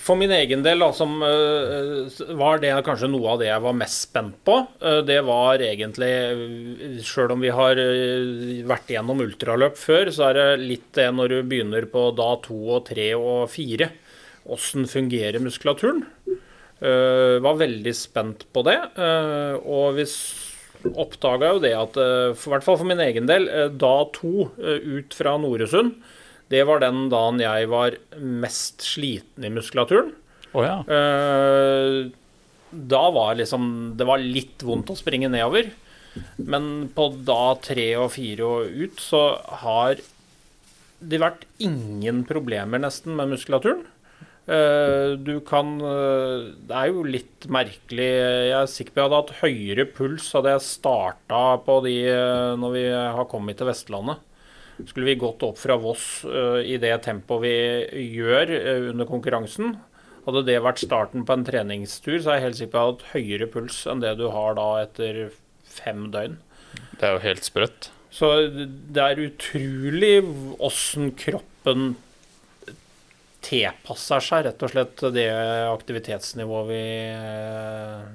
for 0.00 0.18
min 0.18 0.32
egen 0.34 0.64
del 0.64 0.80
da, 0.82 0.88
som, 0.96 1.20
uh, 1.22 2.08
var 2.34 2.58
det 2.62 2.72
kanskje 2.86 3.10
noe 3.12 3.34
av 3.34 3.42
det 3.42 3.50
jeg 3.50 3.62
var 3.62 3.76
mest 3.78 4.06
spent 4.08 4.38
på. 4.46 4.56
Uh, 4.82 4.98
det 5.06 5.20
var 5.26 5.62
egentlig 5.62 7.02
Sjøl 7.06 7.36
om 7.36 7.44
vi 7.44 7.52
har 7.54 7.78
vært 8.66 8.90
gjennom 8.90 9.22
ultraløp 9.22 9.78
før, 9.78 10.10
så 10.14 10.30
er 10.30 10.40
det 10.40 10.64
litt 10.64 10.88
det 10.98 11.10
når 11.14 11.36
du 11.36 11.38
begynner 11.52 11.86
på 11.90 12.08
da 12.18 12.32
to 12.42 12.58
og 12.78 12.88
tre 12.90 13.12
og 13.18 13.46
fire. 13.52 13.92
Åssen 14.50 14.90
fungerer 14.90 15.42
muskulaturen? 15.42 16.04
var 16.84 17.54
veldig 17.56 17.92
spent 17.96 18.42
på 18.52 18.60
det. 18.66 18.74
og 18.98 19.94
vi 19.96 20.04
oppdaga 20.92 21.54
jo 21.54 21.62
det 21.62 21.72
at, 21.76 21.96
i 21.96 22.50
hvert 22.50 22.66
fall 22.66 22.78
for 22.80 22.88
min 22.88 23.00
egen 23.04 23.28
del, 23.30 23.48
eh, 23.48 23.70
da 23.70 23.94
to 24.14 24.50
eh, 24.60 24.82
ut 24.98 25.16
fra 25.16 25.36
Noresund, 25.40 25.96
det 26.52 26.62
var 26.68 26.82
den 26.82 27.08
dagen 27.12 27.40
jeg 27.42 27.70
var 27.72 27.96
mest 28.20 28.84
sliten 28.84 29.46
i 29.46 29.52
muskulaturen. 29.52 30.12
Oh, 30.54 30.62
ja. 30.62 30.76
Da 32.74 33.00
var 33.10 33.34
liksom 33.34 33.94
Det 33.98 34.06
var 34.06 34.22
litt 34.22 34.62
vondt 34.62 34.92
å 34.92 34.98
springe 34.98 35.30
nedover. 35.32 35.72
Men 36.36 36.90
på 36.94 37.08
da 37.26 37.56
tre 37.62 37.88
og 37.98 38.12
fire 38.14 38.46
og 38.46 38.84
ut 38.84 39.00
så 39.02 39.22
har 39.64 39.98
det 41.04 41.20
vært 41.20 41.44
ingen 41.62 42.22
problemer 42.28 42.80
nesten 42.80 43.16
med 43.18 43.34
muskulaturen. 43.34 43.82
Eh, 44.44 45.16
du 45.24 45.38
kan 45.40 45.78
eh, 45.80 46.50
Det 46.68 46.76
er 46.76 46.90
jo 46.92 47.04
litt 47.08 47.46
merkelig. 47.48 48.10
Jeg 48.50 48.58
er 48.58 48.70
sikker 48.70 48.92
på 48.92 49.00
jeg 49.00 49.08
hadde 49.08 49.20
hatt 49.22 49.38
høyere 49.40 49.86
puls 49.88 50.28
hadde 50.36 50.52
jeg 50.52 50.66
starta 50.66 51.42
på 51.64 51.78
de 51.86 51.96
eh, 52.12 52.52
når 52.60 52.76
vi 52.76 52.84
har 52.92 53.30
kommet 53.30 53.60
til 53.60 53.70
Vestlandet. 53.70 54.20
Skulle 54.82 55.06
vi 55.06 55.18
gått 55.20 55.42
opp 55.46 55.58
fra 55.60 55.76
Voss 55.78 56.24
i 56.66 56.76
det 56.82 56.96
tempoet 57.04 57.44
vi 57.44 58.06
gjør 58.16 58.50
under 58.90 59.06
konkurransen, 59.06 59.76
hadde 60.24 60.44
det 60.48 60.56
vært 60.64 60.82
starten 60.82 61.26
på 61.28 61.36
en 61.36 61.44
treningstur, 61.46 62.16
så 62.18 62.32
er 62.32 62.38
jeg 62.38 62.46
helt 62.48 62.58
sikker 62.58 62.72
på 62.72 62.78
at 62.78 62.80
jeg 62.80 62.86
hadde 62.86 62.96
hatt 62.96 63.12
høyere 63.12 63.50
puls 63.52 63.80
enn 63.90 64.02
det 64.02 64.14
du 64.18 64.24
har 64.32 64.56
da 64.58 64.68
etter 64.82 65.20
fem 65.68 66.08
døgn. 66.14 66.38
Det 66.98 67.06
er 67.06 67.16
jo 67.16 67.24
helt 67.26 67.46
sprøtt. 67.46 67.90
Så 68.14 68.30
det 68.48 69.02
er 69.02 69.22
utrolig 69.24 70.16
åssen 70.62 71.12
kroppen 71.18 71.94
tilpasser 73.44 74.22
seg 74.24 74.46
rett 74.46 74.62
og 74.64 74.72
slett 74.72 75.02
det 75.12 75.28
aktivitetsnivået 75.68 76.70
vi 76.70 76.84
eh, 77.10 78.06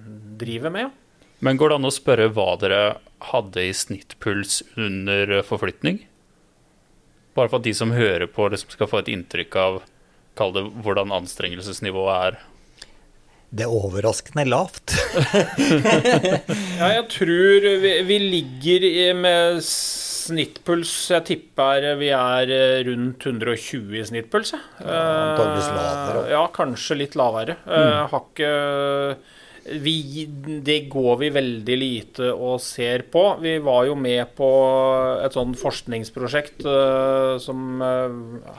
driver 0.42 0.74
med. 0.74 0.96
Men 1.46 1.60
går 1.60 1.72
det 1.72 1.80
an 1.80 1.90
å 1.90 1.94
spørre 1.94 2.30
hva 2.34 2.48
dere 2.60 2.82
hadde 3.30 3.68
i 3.68 3.76
snittpuls 3.76 4.64
under 4.80 5.40
forflytning? 5.46 6.02
Bare 7.40 7.48
for 7.48 7.62
at 7.62 7.68
de 7.68 7.74
som 7.76 7.96
hører 7.96 8.28
på, 8.28 8.50
liksom 8.52 8.76
skal 8.76 8.92
få 8.92 9.00
et 9.00 9.12
inntrykk 9.16 9.60
av 9.64 9.82
det, 10.56 10.64
hvordan 10.84 11.12
anstrengelsesnivået 11.16 12.16
er. 12.30 12.40
Det 13.50 13.66
er 13.66 13.72
overraskende 13.74 14.46
lavt. 14.46 14.94
ja, 16.80 16.92
jeg 17.00 17.06
tror 17.16 17.66
vi, 17.82 17.94
vi 18.06 18.20
ligger 18.22 18.86
med 19.18 19.64
Snittpuls 19.64 20.92
jeg 21.10 21.26
tipper 21.26 21.88
vi 21.98 22.12
er 22.14 22.52
eh, 22.54 22.84
rundt 22.86 23.26
120 23.26 23.98
i 23.98 24.06
snittpuls. 24.06 24.54
Ja, 24.54 25.00
antakeligvis 25.32 25.72
lavere. 25.74 26.24
Ja, 26.36 26.44
kanskje 26.54 27.00
litt 27.00 27.18
lavere. 27.18 27.58
Eh, 27.66 27.88
mm. 27.90 28.12
Har 28.12 28.26
ikke 28.28 28.52
vi, 29.78 30.26
det 30.66 30.80
går 30.92 31.18
vi 31.22 31.30
veldig 31.36 31.78
lite 31.78 32.30
og 32.34 32.60
ser 32.64 33.06
på. 33.12 33.24
Vi 33.44 33.58
var 33.64 33.86
jo 33.90 33.96
med 34.00 34.34
på 34.38 34.50
et 35.24 35.36
sånn 35.36 35.56
forskningsprosjekt 35.60 36.66
uh, 36.66 37.38
som 37.42 37.82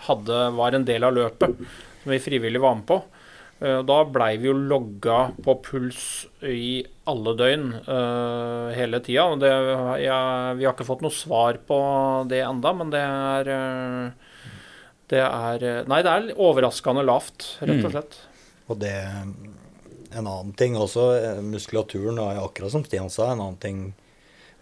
hadde, 0.07 0.43
var 0.59 0.77
en 0.77 0.87
del 0.87 1.07
av 1.07 1.17
løpet, 1.17 1.65
som 2.03 2.15
vi 2.15 2.21
frivillig 2.23 2.63
var 2.63 2.79
med 2.79 2.87
på. 2.91 3.01
Uh, 3.61 3.81
da 3.87 3.99
blei 4.09 4.33
vi 4.41 4.49
jo 4.49 4.57
logga 4.57 5.21
på 5.45 5.57
puls 5.67 6.03
i 6.47 6.81
alle 7.11 7.37
døgn 7.39 7.71
uh, 7.85 8.71
hele 8.77 9.03
tida. 9.05 9.29
Det, 9.43 9.53
jeg, 10.07 10.59
vi 10.61 10.69
har 10.69 10.75
ikke 10.75 10.89
fått 10.89 11.05
noe 11.05 11.15
svar 11.15 11.61
på 11.67 11.81
det 12.31 12.45
enda, 12.47 12.75
men 12.77 12.93
det 12.95 13.05
er 13.05 13.55
Det 15.11 15.25
er 15.27 15.87
Nei, 15.91 16.05
det 16.07 16.11
er 16.11 16.35
overraskende 16.39 17.03
lavt, 17.03 17.57
rett 17.61 17.81
og 17.83 17.89
mm. 17.89 17.95
slett. 17.97 18.21
Mm. 18.21 18.29
Og 18.71 18.79
det 18.79 18.95
En 20.11 20.27
annen 20.27 20.55
ting 20.59 20.77
også, 20.79 21.07
eh, 21.19 21.43
muskulaturen 21.45 22.19
er 22.19 22.41
akkurat 22.43 22.73
som 22.73 22.85
Stian 22.85 23.11
sa. 23.11 23.31
En 23.33 23.41
annen 23.41 23.61
ting 23.63 23.83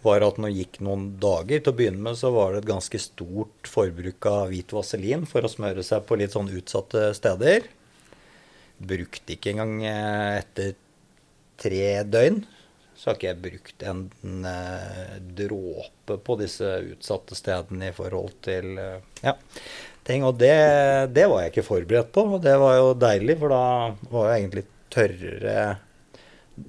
var 0.05 0.23
at 0.23 0.37
når 0.39 0.53
det 0.53 0.59
gikk 0.61 0.81
noen 0.85 1.07
dager, 1.21 1.61
til 1.61 1.73
å 1.73 1.79
begynne 1.79 2.05
med 2.05 2.19
så 2.21 2.31
var 2.35 2.53
det 2.53 2.63
et 2.63 2.71
ganske 2.71 3.01
stort 3.03 3.67
forbruk 3.67 4.29
av 4.31 4.53
hvit 4.53 4.75
vaselin 4.77 5.25
for 5.27 5.43
å 5.43 5.51
smøre 5.51 5.83
seg 5.83 6.05
på 6.07 6.19
litt 6.21 6.37
sånn 6.37 6.53
utsatte 6.55 7.09
steder. 7.19 7.67
Brukte 8.79 9.35
ikke 9.35 9.57
engang 9.57 9.83
etter 9.89 10.77
tre 11.59 12.05
døgn 12.07 12.45
så 12.99 13.13
har 13.13 13.19
ikke 13.19 13.29
jeg 13.29 13.43
brukt 13.43 13.83
en, 13.87 14.01
en 14.27 14.47
uh, 14.47 15.19
dråpe 15.39 16.17
på 16.27 16.37
disse 16.41 16.67
utsatte 16.83 17.37
stedene 17.39 17.93
i 17.93 17.95
forhold 17.95 18.33
til 18.43 18.73
ja, 19.23 19.37
ting. 20.03 20.27
Og 20.27 20.35
det, 20.41 20.51
det, 21.15 21.29
var 21.31 21.45
jeg 21.45 21.53
ikke 21.53 21.69
forberedt 21.69 22.11
på, 22.15 22.25
og 22.35 22.43
det 22.43 22.57
var 22.59 22.75
jo 22.81 22.89
deilig, 22.99 23.39
for 23.39 23.55
da 23.55 23.63
var 24.11 24.33
jeg 24.33 24.43
egentlig 24.43 24.65
tørrere 24.93 25.63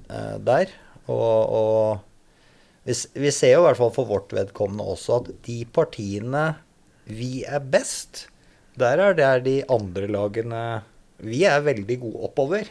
uh, 0.08 0.36
der. 0.46 0.72
Og, 1.10 1.38
og 1.60 2.86
vi, 2.86 2.96
vi, 3.18 3.30
ser 3.34 3.56
jo 3.56 3.62
i 3.64 3.68
hvert 3.68 3.80
fall 3.80 3.94
for 3.94 4.10
vårt 4.10 4.34
vedkommende 4.36 4.86
også 4.94 5.22
at 5.22 5.32
de 5.46 5.62
partiene 5.68 6.50
vi 7.10 7.40
er 7.42 7.62
best, 7.64 8.28
der 8.78 9.00
er 9.02 9.16
det 9.18 9.30
de 9.44 9.56
andre 9.72 10.06
lagene 10.06 10.60
Vi 11.26 11.42
er 11.44 11.64
veldig 11.64 11.96
gode 12.00 12.28
oppover 12.28 12.68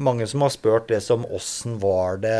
mange 0.00 0.26
som 0.26 0.44
har 0.44 0.52
spurt 0.54 0.88
det 0.88 1.00
som 1.04 1.26
åssen 1.28 1.78
var 1.80 2.20
det 2.22 2.38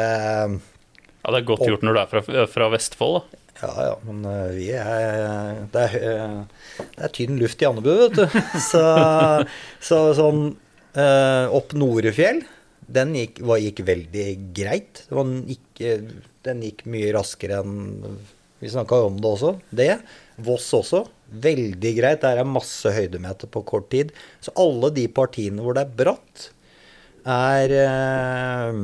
Ja, 1.21 1.29
det 1.29 1.41
er 1.43 1.47
godt 1.49 1.67
gjort 1.67 1.85
når 1.85 1.97
du 1.97 2.01
er 2.01 2.11
fra, 2.11 2.47
fra 2.49 2.71
Vestfold, 2.73 3.21
da. 3.21 3.39
Ja, 3.61 3.73
ja, 3.91 3.97
men 4.09 4.25
uh, 4.25 4.49
vi 4.57 4.71
er 4.73 5.67
Det 5.73 5.83
er, 6.01 6.47
det 6.81 7.05
er 7.05 7.13
tynn 7.13 7.37
luft 7.41 7.61
i 7.61 7.69
Andebu, 7.69 7.91
vet 8.07 8.17
du. 8.17 8.39
så, 8.71 8.85
så, 9.85 9.99
sånn 10.17 10.55
opp 10.95 11.75
Norefjell, 11.79 12.41
den 12.91 13.15
gikk, 13.15 13.41
var, 13.47 13.61
gikk 13.63 13.83
veldig 13.87 14.27
greit. 14.57 15.05
Gikk, 15.11 15.83
den 16.47 16.63
gikk 16.67 16.85
mye 16.91 17.13
raskere 17.15 17.61
enn 17.63 18.19
Vi 18.61 18.69
snakka 18.69 18.99
om 19.07 19.21
det 19.23 19.29
også. 19.29 19.55
Det. 19.71 19.93
Voss 20.45 20.67
også. 20.77 21.05
Veldig 21.31 21.93
greit. 21.97 22.21
Der 22.25 22.43
er 22.43 22.49
masse 22.49 22.91
høydemeter 22.93 23.49
på 23.49 23.63
kort 23.69 23.89
tid. 23.95 24.11
Så 24.43 24.53
alle 24.59 24.91
de 24.93 25.07
partiene 25.09 25.63
hvor 25.65 25.79
det 25.79 25.87
er 25.87 25.95
bratt, 26.03 26.51
er 27.31 27.77
eh, 27.85 28.83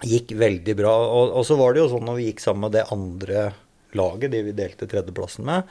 Gikk 0.00 0.32
veldig 0.40 0.74
bra. 0.78 0.94
Og, 1.10 1.34
og, 1.34 1.44
så 1.44 1.58
var 1.60 1.74
det 1.74 1.82
jo 1.82 1.90
sånn 1.92 2.06
når 2.08 2.16
vi 2.16 2.30
gikk 2.30 2.40
sammen 2.40 2.68
med 2.68 2.78
det 2.78 2.86
andre 2.94 3.50
laget, 3.98 4.30
de 4.32 4.44
vi 4.46 4.56
delte 4.56 4.88
tredjeplassen 4.88 5.44
med 5.48 5.68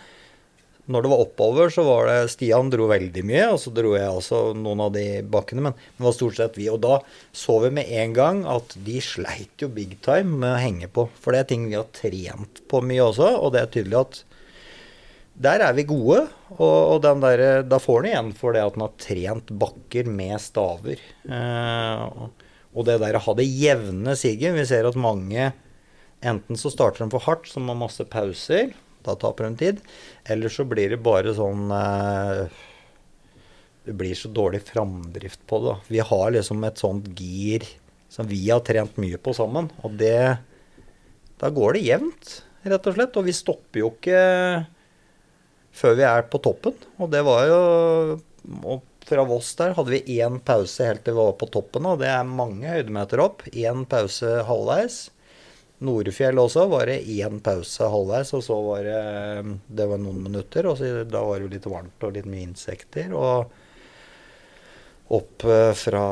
Når 0.90 1.06
det 1.06 1.10
var 1.12 1.22
oppover, 1.22 1.70
så 1.70 1.84
var 1.86 2.08
det 2.10 2.32
Stian 2.34 2.72
dro 2.74 2.88
veldig 2.90 3.22
mye, 3.30 3.44
og 3.54 3.60
så 3.62 3.74
dro 3.74 3.94
jeg 3.94 4.10
også 4.10 4.40
noen 4.58 4.82
av 4.88 4.96
de 4.96 5.06
bakkene, 5.22 5.68
men 5.68 5.76
det 5.78 6.06
var 6.08 6.16
stort 6.18 6.40
sett 6.40 6.58
vi. 6.58 6.66
Og 6.74 6.80
da 6.82 6.98
så 7.36 7.60
vi 7.66 7.70
med 7.78 7.92
en 8.02 8.16
gang 8.16 8.42
at 8.50 8.74
de 8.88 8.98
sleit 9.06 9.62
jo 9.62 9.70
big 9.74 10.00
time 10.06 10.42
med 10.42 10.56
å 10.56 10.64
henge 10.64 10.90
på. 10.90 11.06
For 11.22 11.36
det 11.36 11.44
er 11.44 11.52
ting 11.52 11.70
vi 11.70 11.78
har 11.78 11.86
trent 11.94 12.64
på 12.72 12.82
mye 12.82 13.06
også, 13.06 13.30
og 13.38 13.54
det 13.54 13.62
er 13.62 13.72
tydelig 13.78 14.02
at 14.02 14.24
der 15.40 15.62
er 15.64 15.78
vi 15.78 15.86
gode, 15.88 16.26
og, 16.58 16.98
og 16.98 17.06
der, 17.06 17.62
da 17.64 17.80
får 17.80 18.02
han 18.02 18.10
igjen 18.10 18.32
for 18.36 18.56
det 18.56 18.66
at 18.66 18.76
han 18.76 18.84
har 18.84 18.98
trent 19.00 19.54
bakker 19.62 20.10
med 20.12 20.36
staver. 20.44 21.00
Eh, 21.30 22.28
og 22.74 22.86
det 22.90 22.98
der 23.02 23.16
å 23.16 23.24
ha 23.24 23.34
det 23.38 23.48
jevne 23.48 24.14
siget 24.20 24.54
Vi 24.54 24.66
ser 24.68 24.86
at 24.90 25.00
mange 25.00 25.52
enten 26.20 26.60
så 26.60 26.72
starter 26.74 27.06
de 27.06 27.14
for 27.14 27.24
hardt, 27.24 27.48
som 27.48 27.70
har 27.72 27.78
masse 27.80 28.04
pauser, 28.12 28.74
da 29.06 29.16
taper 29.20 29.48
de 29.48 29.60
tid, 29.60 29.84
eller 30.26 30.52
så 30.52 30.66
blir 30.68 30.92
det 30.94 31.02
bare 31.04 31.34
sånn 31.36 31.72
eh, 31.72 32.42
Det 33.86 33.96
blir 33.98 34.18
så 34.18 34.30
dårlig 34.30 34.62
framdrift 34.68 35.46
på 35.48 35.62
det. 35.66 35.78
Vi 35.88 36.02
har 36.04 36.32
liksom 36.36 36.64
et 36.68 36.82
sånt 36.82 37.08
gir 37.18 37.66
som 38.10 38.28
vi 38.28 38.42
har 38.50 38.62
trent 38.66 38.98
mye 38.98 39.18
på 39.22 39.34
sammen, 39.38 39.70
og 39.84 39.98
det 40.02 40.38
Da 41.40 41.50
går 41.56 41.78
det 41.78 41.86
jevnt, 41.88 42.32
rett 42.68 42.88
og 42.90 42.96
slett. 42.98 43.16
Og 43.16 43.24
vi 43.30 43.34
stopper 43.38 43.80
jo 43.80 43.94
ikke 43.94 44.20
før 45.80 45.94
vi 45.96 46.04
er 46.04 46.26
på 46.28 46.42
toppen. 46.44 46.76
Og 47.00 47.12
det 47.14 47.22
var 47.24 47.46
jo 47.48 47.60
og 48.66 48.86
Fra 49.10 49.24
Voss 49.26 49.54
der 49.58 49.74
hadde 49.78 49.94
vi 49.94 50.20
én 50.22 50.38
pause 50.46 50.86
helt 50.86 51.02
til 51.06 51.16
vi 51.16 51.24
var 51.24 51.38
på 51.40 51.48
toppen, 51.50 51.88
og 51.90 52.02
det 52.02 52.12
er 52.12 52.28
mange 52.28 52.68
høydemeter 52.70 53.24
opp. 53.24 53.42
Én 53.50 53.86
pause 53.90 54.44
halvveis. 54.46 55.00
Norefjell 55.86 56.40
også 56.42 56.66
var 56.72 56.90
det 56.90 56.98
én 57.08 57.40
pause 57.44 57.88
halvveis, 57.88 58.34
og 58.36 58.44
så 58.44 58.58
var 58.66 58.84
det 58.84 59.04
Det 59.80 59.88
var 59.88 60.02
noen 60.02 60.24
minutter, 60.26 60.68
og 60.68 60.78
så, 60.80 61.04
da 61.08 61.24
var 61.24 61.40
det 61.40 61.48
jo 61.48 61.54
litt 61.56 61.70
varmt 61.72 62.04
og 62.04 62.16
litt 62.18 62.28
mye 62.28 62.48
insekter. 62.50 63.14
Og 63.16 63.54
opp 65.16 65.46
eh, 65.48 65.72
fra 65.78 66.06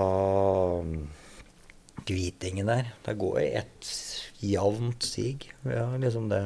Kvitingen 2.08 2.72
der. 2.72 2.94
Det 3.04 3.18
går 3.20 3.42
jo 3.42 3.50
ett 3.60 3.92
jevnt 4.40 5.04
sig. 5.04 5.50
Ja, 5.68 5.90
liksom 6.00 6.30
det 6.32 6.44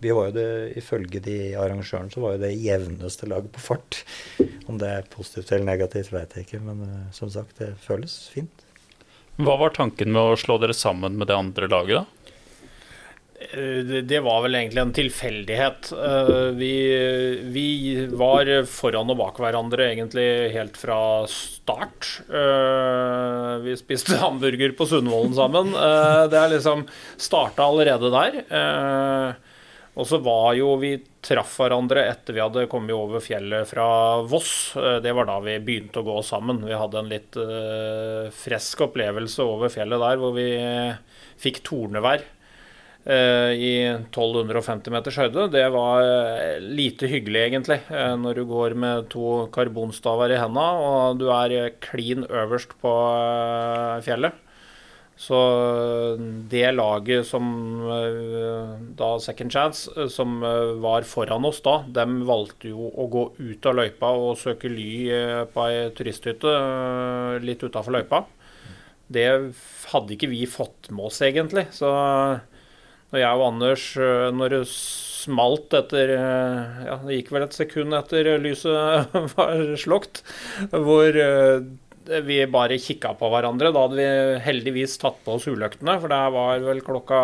vi 0.00 0.12
var 0.12 0.28
jo 0.28 0.36
det, 0.36 0.48
Ifølge 0.76 1.20
de 1.24 1.36
arrangørene 1.56 2.12
så 2.12 2.20
var 2.20 2.36
jo 2.36 2.42
det 2.44 2.52
jevneste 2.60 3.28
laget 3.30 3.52
på 3.54 3.62
fart. 3.64 4.02
Om 4.68 4.80
det 4.80 4.90
er 4.92 5.10
positivt 5.12 5.52
eller 5.52 5.68
negativt, 5.70 6.12
vet 6.12 6.36
jeg 6.36 6.46
ikke, 6.46 6.60
men 6.66 6.82
uh, 6.84 7.12
som 7.16 7.30
sagt, 7.32 7.56
det 7.60 7.72
føles 7.80 8.16
fint. 8.32 8.64
Hva 9.36 9.56
var 9.60 9.74
tanken 9.76 10.12
med 10.14 10.32
å 10.32 10.38
slå 10.40 10.56
dere 10.62 10.76
sammen 10.76 11.18
med 11.20 11.28
det 11.28 11.36
andre 11.36 11.68
laget, 11.68 12.02
da? 12.02 12.16
Eh, 13.36 14.02
det 14.02 14.20
var 14.24 14.42
vel 14.44 14.56
egentlig 14.58 14.82
en 14.82 14.94
tilfeldighet. 14.96 15.90
Eh, 15.92 16.48
vi, 16.56 16.72
vi, 17.52 17.68
var 18.16 18.48
foran 18.70 19.12
og 19.12 19.20
bak 19.20 19.40
hverandre 19.42 19.90
egentlig 19.90 20.26
helt 20.54 20.78
fra 20.80 20.98
start. 21.30 22.08
Eh, 22.26 23.52
vi 23.66 23.76
spiste 23.78 24.18
hamburger 24.24 24.72
på 24.78 24.88
Sundvolden 24.88 25.36
sammen. 25.36 25.74
Det 25.76 26.40
er 26.40 26.54
liksom 26.54 26.86
starta 27.20 27.68
allerede 27.68 28.12
der. 28.14 28.40
Og 29.96 30.04
så 30.04 30.18
var 30.20 30.50
jo 30.58 30.74
Vi 30.76 30.92
traff 31.24 31.54
hverandre 31.58 32.04
etter 32.10 32.36
vi 32.36 32.42
hadde 32.42 32.66
kommet 32.70 32.92
over 32.94 33.22
fjellet 33.24 33.66
fra 33.70 33.86
Voss. 34.28 34.76
Det 35.02 35.14
var 35.16 35.26
da 35.26 35.40
vi 35.42 35.56
begynte 35.64 36.02
å 36.02 36.06
gå 36.06 36.20
sammen. 36.22 36.60
Vi 36.68 36.76
hadde 36.76 37.00
en 37.00 37.10
litt 37.10 37.38
frisk 38.36 38.84
opplevelse 38.86 39.42
over 39.42 39.72
fjellet 39.72 40.04
der 40.04 40.20
hvor 40.20 40.36
vi 40.36 40.46
fikk 41.40 41.64
tornevær 41.66 42.22
Eh, 43.06 43.52
i 43.54 43.74
1250 43.86 44.90
meters 44.90 45.18
høyde. 45.20 45.44
Det 45.54 45.62
var 45.70 46.02
eh, 46.02 46.56
lite 46.58 47.06
hyggelig, 47.06 47.44
egentlig, 47.44 47.78
eh, 47.86 48.14
når 48.18 48.40
du 48.40 48.42
går 48.50 48.74
med 48.74 49.06
to 49.12 49.44
karbonstaver 49.54 50.34
i 50.34 50.40
henda 50.40 50.64
og 50.82 51.20
du 51.20 51.28
er 51.30 51.76
klin 51.84 52.26
øverst 52.26 52.74
på 52.82 52.94
fjellet. 54.02 54.34
Så 55.16 55.36
det 56.52 56.74
laget 56.74 57.24
som 57.24 57.46
da 58.98 59.06
Second 59.24 59.52
Chance, 59.54 60.08
som 60.12 60.42
var 60.82 61.06
foran 61.08 61.46
oss 61.48 61.62
da, 61.64 61.78
dem 61.88 62.18
valgte 62.28 62.68
jo 62.68 62.90
å 62.92 63.06
gå 63.08 63.22
ut 63.38 63.68
av 63.70 63.78
løypa 63.78 64.10
og 64.12 64.36
søke 64.36 64.68
ly 64.68 64.90
på 65.54 65.64
ei 65.70 65.86
turisthytte 65.96 66.52
litt 67.40 67.64
utafor 67.64 67.96
løypa. 67.96 68.26
Det 69.08 69.26
hadde 69.94 70.16
ikke 70.18 70.28
vi 70.28 70.44
fått 70.50 70.90
med 70.90 71.08
oss, 71.08 71.22
egentlig. 71.24 71.64
Så 71.72 71.88
når 73.12 73.22
jeg 73.22 73.38
og 73.38 73.46
Anders 73.46 73.86
eh, 74.02 74.28
Når 74.34 74.52
det 74.52 74.62
smalt 74.72 75.74
etter 75.78 76.12
eh, 76.16 76.84
Ja, 76.88 76.98
det 77.06 77.20
gikk 77.20 77.32
vel 77.34 77.46
et 77.46 77.56
sekund 77.56 77.94
etter 77.96 78.32
lyset 78.42 79.14
var 79.36 79.62
slokt, 79.80 80.22
hvor 80.72 81.20
eh, 81.22 81.60
vi 82.26 82.38
bare 82.50 82.78
kikka 82.82 83.14
på 83.18 83.30
hverandre. 83.32 83.72
Da 83.74 83.84
hadde 83.86 83.98
vi 83.98 84.40
heldigvis 84.44 84.96
tatt 85.02 85.18
på 85.24 85.36
oss 85.38 85.48
uløktene, 85.50 85.98
for 86.02 86.12
det 86.12 86.22
var 86.36 86.64
vel 86.64 86.82
klokka 86.86 87.20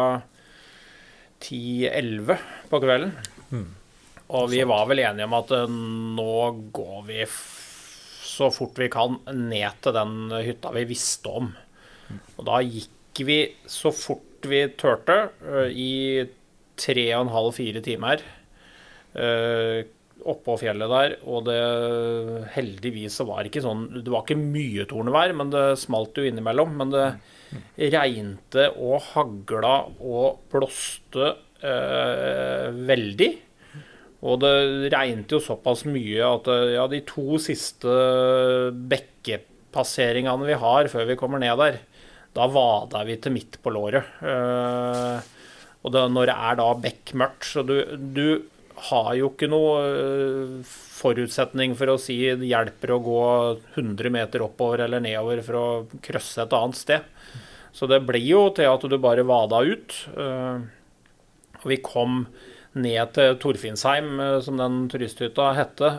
10-11 1.43 2.37
på 2.71 2.83
kvelden. 2.83 3.15
Mm. 3.53 3.69
Og 4.33 4.49
vi 4.53 4.63
var 4.69 4.87
vel 4.89 5.03
enige 5.05 5.29
om 5.29 5.37
at 5.37 5.53
nå 5.69 6.37
går 6.73 7.01
vi 7.09 7.27
så 8.33 8.49
fort 8.55 8.79
vi 8.81 8.89
kan 8.93 9.19
ned 9.29 9.83
til 9.85 9.97
den 9.97 10.33
hytta 10.33 10.73
vi 10.75 10.87
visste 10.89 11.33
om. 11.43 11.51
Og 12.39 12.47
da 12.49 12.61
gikk 12.65 13.25
vi 13.29 13.41
så 13.69 13.93
fort 13.95 14.47
vi 14.49 14.65
turte 14.79 15.19
uh, 15.45 15.69
i 15.69 16.25
tre 16.81 17.05
og 17.15 17.27
en 17.27 17.35
halv, 17.35 17.53
fire 17.55 17.83
timer 17.85 18.23
uh, 19.15 19.85
oppå 20.29 20.57
fjellet 20.61 20.91
der. 20.93 21.15
Og 21.29 21.47
det 21.49 21.61
heldigvis 22.55 23.19
så 23.21 23.27
var 23.29 23.49
ikke 23.49 23.63
sånn 23.65 23.89
Det 23.99 24.11
var 24.13 24.25
ikke 24.25 24.41
mye 24.41 24.87
tornevær, 24.91 25.35
men 25.39 25.53
det 25.53 25.65
smalt 25.83 26.19
jo 26.19 26.27
innimellom. 26.29 26.75
Men 26.81 26.93
det 26.95 27.07
regnte 27.93 28.69
og 28.81 29.03
hagla 29.13 29.75
og 30.01 30.45
blåste 30.53 31.33
eh, 31.61 32.69
veldig. 32.93 33.31
Og 34.23 34.39
det 34.45 34.55
regnet 34.95 35.35
jo 35.35 35.43
såpass 35.43 35.83
mye 35.91 36.23
at 36.23 36.51
ja, 36.71 36.87
de 36.91 37.03
to 37.07 37.41
siste 37.43 37.91
bekkepasseringene 38.93 40.47
vi 40.47 40.59
har 40.63 40.91
før 40.93 41.09
vi 41.11 41.19
kommer 41.19 41.43
ned 41.43 41.59
der, 41.59 41.81
da 42.33 42.47
vada 42.49 43.03
vi 43.05 43.19
til 43.21 43.35
midt 43.35 43.59
på 43.61 43.73
låret. 43.75 44.15
Eh, 44.23 45.31
og 45.83 45.95
det, 45.95 46.03
når 46.15 46.31
det 46.31 46.37
er 46.49 46.59
da 46.61 46.69
bekk 46.79 47.13
så 47.47 47.65
du, 47.67 47.75
du, 47.99 48.27
har 48.89 49.11
jo 49.19 49.31
ikke 49.31 49.49
noe 49.51 49.75
uh, 49.83 50.73
forutsetning 50.99 51.77
for 51.79 51.93
å 51.93 51.99
si 52.01 52.19
det 52.39 52.49
hjelper 52.51 52.95
å 52.95 53.03
gå 53.03 53.23
100 53.77 54.13
meter 54.15 54.45
oppover 54.47 54.85
eller 54.87 55.03
nedover 55.05 55.43
for 55.47 55.59
å 55.59 55.67
krøsse 56.05 56.45
et 56.45 56.57
annet 56.59 56.79
sted. 56.79 57.07
Så 57.73 57.89
det 57.89 58.03
blir 58.05 58.25
jo 58.25 58.47
til 58.55 58.69
at 58.69 58.85
du 58.85 58.99
bare 59.01 59.27
vada 59.27 59.63
ut. 59.65 59.95
Uh, 60.17 60.65
og 61.63 61.69
vi 61.71 61.79
kom 61.85 62.27
ned 62.73 63.15
til 63.15 63.37
Torfinnsheim, 63.39 64.17
som 64.43 64.57
den 64.59 64.87
turisthytta 64.91 65.51
hette. 65.55 65.91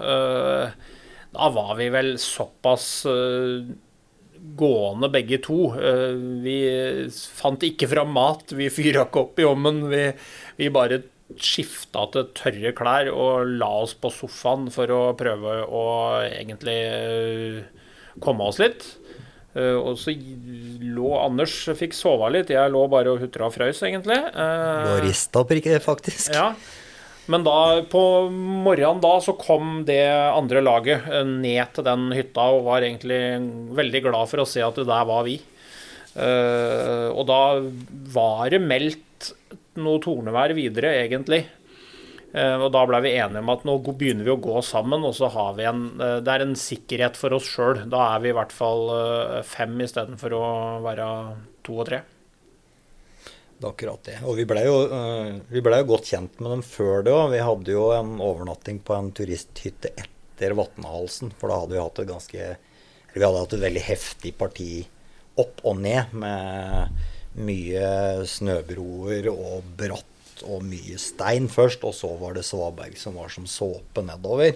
Da 1.34 1.50
var 1.54 1.76
vi 1.78 1.86
vel 1.94 2.16
såpass 2.20 2.88
gående 4.44 5.10
begge 5.10 5.40
to. 5.44 5.72
Eh, 5.80 6.16
vi 6.44 6.58
fant 7.38 7.64
ikke 7.64 7.88
fram 7.92 8.12
mat, 8.16 8.52
vi 8.56 8.70
fyra 8.74 9.08
ikke 9.08 9.24
opp 9.28 9.40
i 9.40 9.48
ovnen. 9.48 9.84
Vi, 9.92 10.04
vi, 10.60 10.70
bare 10.74 11.02
skifta 11.42 12.06
til 12.14 12.28
tørre 12.38 12.74
klær 12.78 13.10
og 13.14 13.54
la 13.60 13.70
oss 13.84 13.96
på 14.00 14.12
sofaen 14.14 14.70
for 14.74 14.92
å 14.94 15.02
prøve 15.18 15.62
å 15.66 15.86
egentlig 16.26 16.78
eh, 16.90 17.88
komme 18.24 18.50
oss 18.50 18.60
litt. 18.62 18.86
Eh, 19.54 19.76
og 19.78 19.98
så 20.02 20.14
lå 20.14 21.12
Anders 21.20 21.56
fikk 21.80 21.96
sove 21.98 22.32
litt, 22.34 22.54
jeg 22.54 22.74
lå 22.74 22.86
bare 22.92 23.14
og 23.14 23.24
hutra 23.24 23.50
og 23.50 23.56
frøs, 23.56 23.84
egentlig. 23.88 24.20
Du 24.34 24.94
har 24.94 25.04
rista 25.06 25.44
faktisk. 25.84 26.34
Ja. 26.34 26.54
Men 27.32 27.46
da, 27.46 27.80
på 27.88 28.04
morgenen 28.34 29.00
da 29.00 29.14
så 29.24 29.32
kom 29.40 29.86
det 29.88 30.04
andre 30.12 30.60
laget 30.64 31.08
eh, 31.08 31.24
ned 31.24 31.76
til 31.76 31.88
den 31.88 32.10
hytta 32.16 32.50
og 32.58 32.68
var 32.68 32.84
egentlig 32.84 33.22
veldig 33.78 34.06
glad 34.10 34.32
for 34.32 34.44
å 34.44 34.50
se 34.50 34.66
at 34.66 34.80
det 34.80 34.90
der 34.90 35.10
var 35.10 35.26
vi. 35.30 35.40
Og 36.14 37.24
da 37.26 37.38
var 38.14 38.52
det 38.54 38.60
meldt 38.62 39.32
noe 39.82 40.02
tornevær 40.04 40.54
videre, 40.58 40.94
egentlig. 41.04 41.44
Uh, 42.34 42.66
og 42.66 42.72
da 42.74 42.82
ble 42.90 43.00
vi 43.06 43.14
enige 43.14 43.44
om 43.44 43.52
at 43.54 43.66
nå 43.68 43.76
begynner 43.86 44.26
vi 44.26 44.34
å 44.34 44.42
gå 44.42 44.62
sammen, 44.66 45.06
og 45.06 45.14
så 45.18 45.30
har 45.34 45.54
vi 45.58 45.68
en 45.70 45.84
uh, 46.00 46.18
Det 46.26 46.34
er 46.34 46.46
en 46.46 46.56
sikkerhet 46.58 47.20
for 47.20 47.36
oss 47.38 47.50
sjøl. 47.50 47.84
Da 47.92 48.08
er 48.16 48.24
vi 48.24 48.32
i 48.32 48.38
hvert 48.38 48.56
fall 48.56 48.90
fem 49.46 49.78
istedenfor 49.86 50.38
å 50.38 50.48
være 50.86 51.08
to 51.66 51.78
og 51.78 51.88
tre. 51.92 52.02
Det 53.54 53.68
er 53.68 53.70
akkurat 53.70 54.10
det. 54.10 54.18
Og 54.28 54.36
vi 54.40 54.48
blei 54.50 54.66
jo, 54.66 54.76
vi 55.54 55.62
ble 55.64 55.78
jo 55.80 55.90
godt 55.94 56.10
kjent 56.10 56.42
med 56.42 56.56
dem 56.56 56.64
før 56.66 57.06
det 57.06 57.14
òg. 57.14 57.30
Vi 57.32 57.46
hadde 57.46 57.76
jo 57.78 57.86
en 57.96 58.18
overnatting 58.18 58.82
på 58.84 58.98
en 58.98 59.14
turisthytte 59.16 59.94
etter 59.94 60.58
Vatnhalsen. 60.58 61.32
For 61.38 61.54
da 61.54 61.62
hadde 61.62 61.78
vi 61.78 61.84
hatt 61.86 62.02
et 62.02 62.10
ganske 62.10 62.50
vi 63.14 63.22
hadde 63.22 63.44
hatt 63.44 63.54
et 63.54 63.62
veldig 63.62 63.84
heftig 63.86 64.34
parti 64.40 64.70
opp 65.42 65.62
og 65.66 65.78
ned 65.82 66.14
med 66.18 67.04
mye 67.40 68.26
snøbroer 68.30 69.30
og 69.32 69.64
bratt 69.80 70.44
og 70.50 70.66
mye 70.66 70.98
stein 71.02 71.50
først. 71.52 71.86
Og 71.88 71.96
så 71.98 72.12
var 72.20 72.38
det 72.38 72.46
svaberg 72.48 72.98
som 73.00 73.18
var 73.20 73.34
som 73.34 73.48
såpe 73.50 74.06
nedover. 74.06 74.56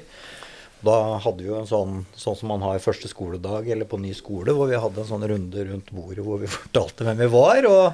Da 0.86 1.18
hadde 1.24 1.42
vi 1.42 1.50
jo 1.50 1.58
en 1.58 1.70
sånn, 1.70 2.02
sånn 2.13 2.38
som 2.38 2.52
man 2.54 2.62
har 2.62 2.78
i 2.78 2.84
første 2.84 3.10
skoledag 3.10 3.70
eller 3.74 3.90
på 3.90 3.98
ny 4.02 4.12
skole, 4.13 4.54
hvor 4.54 4.70
vi 4.70 4.78
hadde 4.78 5.02
en 5.02 5.10
sånn 5.10 5.26
runde 5.32 5.63
rundt 5.72 5.94
bordet 5.96 6.26
hvor 6.26 6.42
vi 6.42 6.50
fortalte 6.60 7.08
hvem 7.08 7.24
vi 7.24 7.30
var. 7.34 7.70
og 7.70 7.88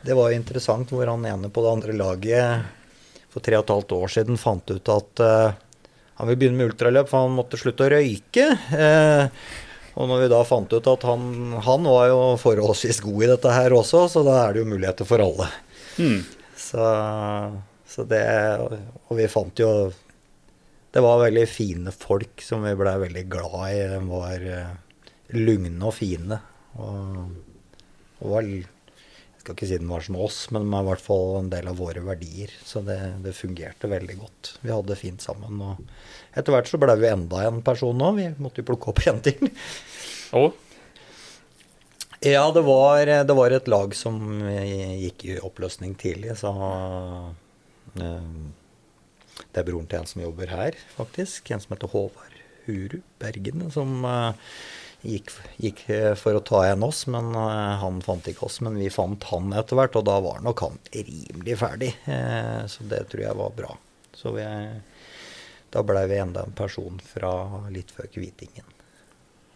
det 0.00 0.16
var 0.16 0.30
jo 0.30 0.38
interessant 0.38 0.92
hvor 0.94 1.08
han 1.10 1.26
ene 1.28 1.50
på 1.52 1.60
det 1.64 1.72
andre 1.74 1.96
laget 1.96 2.68
for 3.30 3.44
tre 3.44 3.58
og 3.58 3.66
et 3.66 3.72
halvt 3.74 3.92
år 3.98 4.12
siden 4.14 4.38
fant 4.40 4.72
ut 4.72 4.92
at 4.94 5.22
uh, 5.22 5.58
han 6.16 6.28
ville 6.28 6.40
begynne 6.40 6.58
med 6.58 6.70
ultraløp, 6.72 7.08
for 7.10 7.26
han 7.26 7.36
måtte 7.36 7.60
slutte 7.60 7.86
å 7.86 7.90
røyke. 7.92 8.46
Uh, 8.72 9.28
og 10.00 10.08
når 10.08 10.22
vi 10.22 10.28
da 10.32 10.40
fant 10.48 10.72
ut 10.72 10.86
at 10.88 11.02
han, 11.04 11.24
han, 11.60 11.88
var 11.92 12.06
jo 12.08 12.20
forholdsvis 12.40 13.02
god 13.04 13.24
i 13.24 13.30
dette 13.34 13.52
her 13.52 13.74
også, 13.76 14.06
så 14.08 14.22
da 14.24 14.38
er 14.46 14.54
det 14.54 14.62
jo 14.62 14.70
muligheter 14.70 15.08
for 15.08 15.20
alle. 15.20 15.48
Mm. 16.00 16.22
Så, 16.56 16.86
så, 17.88 18.06
det 18.08 18.22
Og 18.62 19.16
vi 19.18 19.26
fant 19.28 19.58
jo 19.58 19.68
Det 20.94 21.02
var 21.02 21.18
veldig 21.24 21.44
fine 21.50 21.92
folk 21.92 22.44
som 22.44 22.62
vi 22.64 22.76
blei 22.78 22.94
veldig 23.02 23.24
glad 23.32 23.58
i. 23.68 23.80
De 23.90 24.00
var 24.08 24.46
uh, 24.46 25.10
lugne 25.36 25.86
og 25.86 25.94
fine. 25.94 26.40
Og, 26.80 27.20
og 28.20 28.34
var 28.34 28.48
jeg 29.40 29.46
skal 29.46 29.54
ikke 29.56 29.66
si 29.70 29.76
den 29.80 29.88
var 29.88 30.02
som 30.04 30.16
oss, 30.20 30.38
men 30.52 30.66
den 30.66 30.72
var 30.74 30.82
i 30.84 30.86
hvert 30.90 31.00
fall 31.00 31.30
en 31.38 31.46
del 31.48 31.68
av 31.70 31.78
våre 31.80 32.02
verdier. 32.04 32.50
Så 32.60 32.82
det, 32.84 32.98
det 33.24 33.32
fungerte 33.32 33.88
veldig 33.88 34.18
godt. 34.18 34.50
Vi 34.60 34.68
hadde 34.68 34.92
det 34.92 34.98
fint 35.00 35.24
sammen. 35.24 35.62
Og 35.64 35.78
etter 36.36 36.52
hvert 36.52 36.68
så 36.68 36.76
ble 36.82 36.92
vi 37.00 37.08
enda 37.08 37.46
en 37.46 37.62
person 37.64 37.96
nå. 37.96 38.10
Vi 38.18 38.26
måtte 38.36 38.60
jo 38.60 38.66
plukke 38.68 38.92
opp 38.92 39.00
en 39.08 39.22
til. 39.24 39.48
Og? 40.36 40.58
Ja, 42.20 42.42
det 42.52 42.66
var, 42.66 43.00
det 43.08 43.38
var, 43.38 43.56
et 43.56 43.72
lag 43.72 43.96
som 43.96 44.20
gikk 44.44 45.24
i 45.24 45.38
oppløsning 45.40 45.96
tidlig, 45.96 46.36
så 46.36 46.52
eh, 47.96 48.28
Det 49.40 49.62
er 49.62 49.64
broren 49.70 49.88
til 49.88 50.02
en 50.02 50.12
som 50.12 50.20
jobber 50.26 50.52
her, 50.52 50.76
faktisk. 50.98 51.48
En 51.48 51.64
som 51.64 51.72
heter 51.72 51.88
Håvard 51.96 52.36
Huru 52.66 53.00
Bergen, 53.24 53.70
som 53.72 54.04
uh, 54.04 54.36
gikk, 55.02 55.30
gikk 55.60 55.82
eh, 55.90 56.14
for 56.18 56.36
å 56.36 56.42
ta 56.44 56.62
igjen 56.66 56.84
oss, 56.86 57.04
men 57.10 57.32
eh, 57.34 57.76
han 57.82 58.00
fant 58.04 58.26
ikke 58.28 58.46
oss. 58.48 58.60
Men 58.64 58.78
vi 58.80 58.90
fant 58.92 59.24
han 59.30 59.52
etter 59.56 59.78
hvert, 59.78 59.98
og 59.98 60.06
da 60.08 60.18
var 60.24 60.42
nok 60.44 60.64
han 60.66 60.80
rimelig 60.94 61.58
ferdig. 61.60 61.92
Eh, 62.10 62.64
så 62.70 62.86
det 62.90 63.06
tror 63.12 63.24
jeg 63.24 63.38
var 63.40 63.54
bra. 63.56 63.76
Så 64.16 64.34
vi, 64.36 64.44
da 65.72 65.84
blei 65.86 66.04
vi 66.10 66.20
enda 66.20 66.44
en 66.44 66.56
person 66.56 67.00
fra 67.04 67.32
litt 67.72 67.92
før 67.94 68.10
Kvitingen 68.12 68.68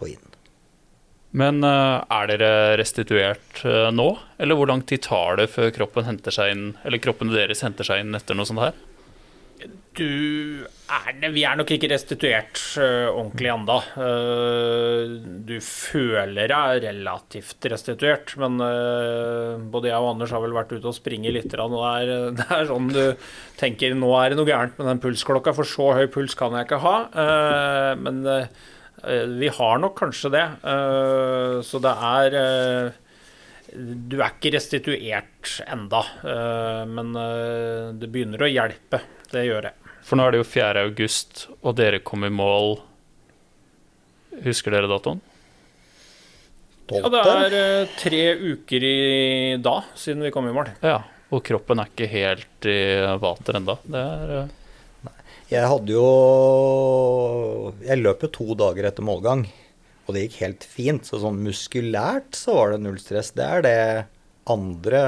og 0.01 0.09
inn. 0.09 0.33
Men 1.35 1.67
er 1.67 2.29
dere 2.31 2.77
restituert 2.79 3.65
nå, 3.91 4.05
eller 4.39 4.55
hvor 4.55 4.69
lang 4.71 4.85
tid 4.87 5.03
tar 5.03 5.41
det 5.41 5.49
før 5.51 5.73
kroppen 5.75 6.07
henter 6.07 6.31
seg 6.31 6.53
inn, 6.53 6.69
eller 6.87 7.03
kroppen 7.03 7.33
deres 7.35 7.65
henter 7.67 7.89
seg 7.89 8.05
inn 8.05 8.15
etter 8.15 8.39
noe 8.39 8.47
sånt 8.47 8.63
her? 8.63 8.77
Du 9.95 10.65
er 10.91 11.31
Vi 11.33 11.45
er 11.47 11.55
nok 11.57 11.71
ikke 11.71 11.89
restituert 11.93 12.59
uh, 12.81 13.13
ordentlig 13.13 13.51
ennå. 13.53 13.77
Uh, 13.95 15.15
du 15.47 15.55
føler 15.63 16.51
deg 16.51 16.83
relativt 16.89 17.69
restituert, 17.71 18.35
men 18.43 18.59
uh, 18.59 19.55
både 19.71 19.93
jeg 19.93 20.03
og 20.03 20.11
Anders 20.15 20.35
har 20.35 20.43
vel 20.43 20.57
vært 20.57 20.75
ute 20.75 20.91
og 20.91 20.97
springe 20.97 21.31
litt. 21.35 21.55
Og 21.55 21.77
det 21.77 21.85
er, 21.93 22.13
det 22.41 22.49
er 22.59 22.69
sånn 22.71 22.91
du 22.91 23.03
tenker 23.61 23.95
nå 23.95 24.11
er 24.19 24.35
det 24.35 24.41
noe 24.41 24.51
gærent 24.51 24.81
med 24.81 24.91
den 24.91 25.03
pulsklokka, 25.05 25.55
for 25.57 25.69
så 25.69 25.93
høy 26.01 26.09
puls 26.13 26.35
kan 26.39 26.57
jeg 26.59 26.67
ikke 26.69 26.83
ha. 26.83 26.97
men 28.01 28.25
vi 29.39 29.51
har 29.53 29.81
nok 29.83 29.99
kanskje 29.99 30.31
det. 30.33 30.45
så 31.67 31.81
det 31.83 31.93
er 32.09 32.95
du 33.75 34.17
er 34.21 34.29
ikke 34.31 34.55
restituert 34.55 35.51
enda, 35.67 36.01
men 36.87 37.11
det 37.99 38.11
begynner 38.13 38.45
å 38.47 38.51
hjelpe. 38.51 39.01
Det 39.33 39.43
gjør 39.49 39.67
det. 39.67 39.73
For 40.05 40.21
nå 40.21 40.27
er 40.27 40.35
det 40.35 40.43
jo 40.43 40.47
4. 40.47 40.83
august, 40.91 41.47
og 41.65 41.79
dere 41.81 42.03
kom 42.05 42.27
i 42.27 42.33
mål 42.33 42.77
Husker 44.45 44.75
dere 44.75 44.91
datoen? 44.91 45.21
Ja, 46.93 47.09
det 47.09 47.21
er 47.23 47.55
uh, 47.55 47.93
tre 47.97 48.23
uker 48.35 48.85
i 48.85 48.97
da 49.63 49.79
siden 49.97 50.25
vi 50.27 50.33
kom 50.35 50.49
i 50.51 50.53
mål. 50.53 50.69
Ja, 50.85 50.99
og 51.33 51.41
kroppen 51.47 51.81
er 51.81 51.89
ikke 51.89 52.11
helt 52.11 52.69
i 52.69 52.79
vater. 53.23 53.61
Det 53.65 54.03
er 54.03 54.35
uh... 54.43 55.15
Jeg 55.49 55.69
hadde 55.69 55.93
jo 55.93 56.05
Jeg 57.85 58.01
løp 58.01 58.25
jo 58.25 58.31
to 58.33 58.57
dager 58.59 58.89
etter 58.89 59.07
målgang, 59.07 59.47
og 60.05 60.15
det 60.15 60.27
gikk 60.27 60.41
helt 60.43 60.67
fint. 60.69 61.07
Så 61.09 61.23
sånn 61.23 61.43
muskulært 61.45 62.37
så 62.37 62.59
var 62.59 62.75
det 62.75 62.83
null 62.85 62.99
stress. 63.01 63.33
Det 63.37 63.45
er 63.45 63.65
det 63.65 63.79
andre 64.53 65.05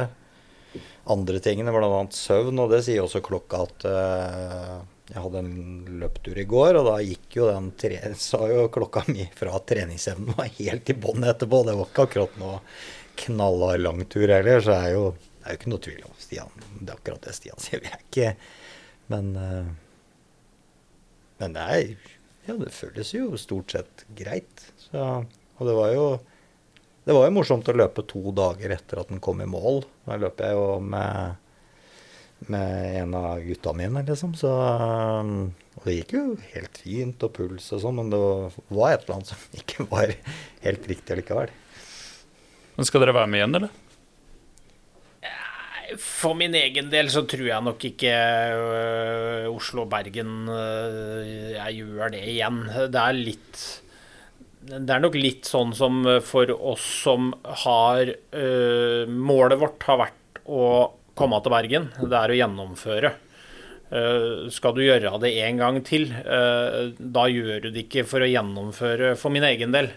andre 1.07 1.41
tingene, 1.43 1.73
bl.a. 1.75 2.03
søvn. 2.13 2.61
Og 2.63 2.73
det 2.73 2.83
sier 2.87 3.05
også 3.05 3.23
klokka 3.25 3.63
at 3.67 3.87
uh, 3.89 4.75
jeg 5.13 5.23
hadde 5.23 5.43
en 5.43 5.55
løptur 6.03 6.39
i 6.41 6.47
går, 6.51 6.81
og 6.81 6.89
da 6.89 6.97
gikk 7.05 7.39
jo 7.39 7.49
den 7.51 7.71
tre, 7.79 8.01
sa 8.29 8.43
jo 8.51 8.67
klokka 8.75 9.07
mi 9.11 9.29
fra 9.39 9.61
treningsevnen 9.63 10.37
var 10.39 10.51
helt 10.59 10.93
i 10.93 10.99
bånn 10.99 11.27
etterpå. 11.27 11.63
Det 11.69 11.79
var 11.79 11.91
ikke 11.91 12.09
akkurat 12.09 12.39
noe 12.43 12.61
knallhard 13.23 13.85
langtur 13.85 14.29
heller, 14.29 14.61
så 14.65 14.77
er 14.77 14.93
jo, 14.97 15.09
det 15.39 15.47
er 15.47 15.55
jo 15.55 15.61
ikke 15.61 15.73
noe 15.73 15.85
tvil 15.87 16.05
om 16.05 16.21
Stian. 16.21 16.63
Det 16.81 16.91
er 16.91 16.99
akkurat 16.99 17.27
det 17.29 17.37
Stian 17.39 17.63
sier. 17.63 17.83
Vi 17.85 17.93
er 17.93 18.07
ikke 18.07 18.37
Men, 19.07 19.27
uh, 19.39 19.67
men 21.39 21.53
det 21.55 21.63
er 21.63 22.15
Ja, 22.47 22.55
det 22.61 22.73
føles 22.75 23.13
jo 23.15 23.35
stort 23.41 23.75
sett 23.75 24.07
greit. 24.17 24.69
Så, 24.79 25.03
og 25.27 25.69
det 25.69 25.75
var 25.77 25.93
jo 25.95 26.07
det 27.07 27.15
var 27.15 27.29
jo 27.29 27.35
morsomt 27.37 27.69
å 27.71 27.75
løpe 27.77 28.03
to 28.11 28.33
dager 28.35 28.73
etter 28.75 28.99
at 28.99 29.11
den 29.13 29.21
kom 29.23 29.39
i 29.39 29.47
mål. 29.47 29.85
Da 30.09 30.17
løp 30.19 30.41
jeg 30.43 30.57
jo 30.59 30.81
med, 30.83 31.37
med 32.51 32.97
en 33.03 33.15
av 33.15 33.45
gutta 33.47 33.71
mine, 33.79 34.03
liksom. 34.09 34.33
Så, 34.35 34.51
og 34.51 35.87
det 35.87 35.95
gikk 36.01 36.17
jo 36.17 36.25
helt 36.57 36.81
fint, 36.83 37.23
og 37.23 37.37
puls 37.37 37.69
og 37.77 37.85
sånn, 37.85 38.01
men 38.01 38.11
det 38.11 38.19
var 38.19 38.97
et 38.97 39.07
eller 39.07 39.21
annet 39.21 39.31
som 39.31 39.61
ikke 39.61 39.87
var 39.93 40.17
helt 40.67 40.91
riktig 40.91 41.21
likevel. 41.23 41.55
Men 42.75 42.91
skal 42.91 43.07
dere 43.07 43.15
være 43.15 43.31
med 43.31 43.41
igjen, 43.45 43.61
eller? 43.61 43.86
For 45.95 46.35
min 46.35 46.55
egen 46.59 46.89
del 46.91 47.09
så 47.13 47.23
tror 47.29 47.47
jeg 47.47 47.63
nok 47.63 47.85
ikke 47.89 48.13
øh, 48.13 49.45
Oslo-Bergen 49.53 50.49
øh, 50.51 51.29
jeg 51.55 51.77
gjør 51.79 52.15
det 52.15 52.23
igjen. 52.33 52.63
Det 52.91 53.03
er 53.03 53.19
litt 53.21 53.67
det 54.67 54.91
er 54.91 54.99
nok 54.99 55.15
litt 55.15 55.47
sånn 55.47 55.71
som 55.79 56.01
for 56.27 56.51
oss 56.51 56.83
som 57.05 57.29
har 57.63 58.09
uh, 58.11 59.07
Målet 59.07 59.61
vårt 59.61 59.85
har 59.87 60.01
vært 60.01 60.41
å 60.43 60.65
komme 61.15 61.39
til 61.39 61.55
Bergen. 61.55 61.87
Det 62.03 62.19
er 62.19 62.35
å 62.35 62.39
gjennomføre. 62.41 63.13
Skal 64.51 64.75
du 64.75 64.83
gjøre 64.83 65.13
det 65.23 65.31
en 65.47 65.61
gang 65.63 65.77
til, 65.87 66.09
da 66.11 67.25
gjør 67.31 67.63
du 67.63 67.69
det 67.71 67.85
ikke 67.85 68.03
for 68.11 68.27
å 68.27 68.29
gjennomføre 68.29 69.13
for 69.17 69.33
min 69.33 69.47
egen 69.47 69.71
del. 69.73 69.93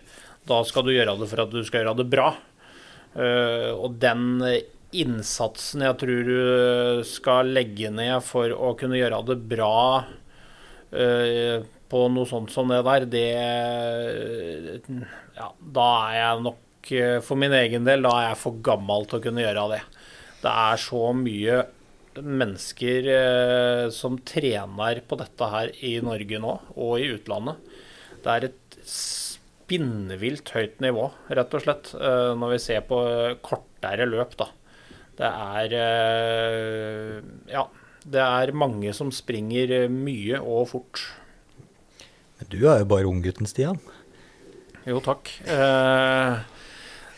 Da 0.47 0.61
skal 0.69 0.85
du 0.85 0.93
gjøre 0.93 1.17
det 1.17 1.27
for 1.31 1.41
at 1.43 1.51
du 1.51 1.59
skal 1.65 1.81
gjøre 1.81 1.97
det 1.97 2.05
bra. 2.13 2.29
og 3.17 3.97
den 3.99 4.37
innsatsen 4.95 5.83
jeg 5.85 5.97
tror 6.01 6.29
du 6.29 7.03
skal 7.05 7.51
legge 7.53 7.91
ned 7.93 8.23
for 8.25 8.53
å 8.55 8.73
kunne 8.79 8.97
gjøre 8.97 9.21
det 9.27 9.37
bra 9.51 9.75
på 10.89 11.99
noe 12.09 12.25
sånt 12.25 12.49
som 12.49 12.71
det 12.73 12.79
der, 12.87 13.03
det 13.05 13.27
Ja, 15.37 15.51
da 15.61 15.89
er 16.07 16.15
jeg 16.17 16.41
nok 16.47 16.89
for 17.21 17.37
min 17.37 17.53
egen 17.53 17.85
del 17.85 18.01
da 18.07 18.15
er 18.17 18.27
jeg 18.31 18.39
for 18.41 18.57
gammel 18.65 19.05
til 19.05 19.19
å 19.19 19.25
kunne 19.27 19.43
gjøre 19.43 19.67
det. 19.75 19.83
Det 20.41 20.55
er 20.65 20.81
så 20.81 21.03
mye 21.13 21.59
mennesker 22.23 23.09
eh, 23.13 23.85
som 23.93 24.17
trener 24.27 25.01
på 25.07 25.17
dette 25.19 25.49
her 25.53 25.71
i 25.85 25.97
Norge 26.03 26.41
nå, 26.41 26.55
og 26.75 26.99
i 26.99 27.09
utlandet. 27.13 27.59
Det 28.23 28.33
er 28.33 28.47
et 28.49 28.79
spinnevilt 28.89 30.51
høyt 30.55 30.79
nivå, 30.83 31.09
rett 31.29 31.55
og 31.55 31.65
slett, 31.65 31.91
eh, 31.95 32.31
når 32.39 32.55
vi 32.55 32.61
ser 32.63 32.85
på 32.89 32.99
kortere 33.45 34.07
løp, 34.09 34.35
da. 34.39 34.49
Det 35.19 35.29
er 35.29 35.77
eh, 35.83 37.19
Ja. 37.51 37.67
Det 38.09 38.21
er 38.23 38.55
mange 38.55 38.93
som 38.95 39.11
springer 39.13 39.89
mye 39.91 40.39
og 40.39 40.69
fort. 40.71 41.01
Men 42.39 42.47
du 42.49 42.61
er 42.63 42.79
jo 42.81 42.87
bare 42.89 43.09
unggutten, 43.09 43.45
Stian. 43.45 43.77
Jo, 44.87 45.01
takk. 45.03 45.27
Eh, 45.43 46.39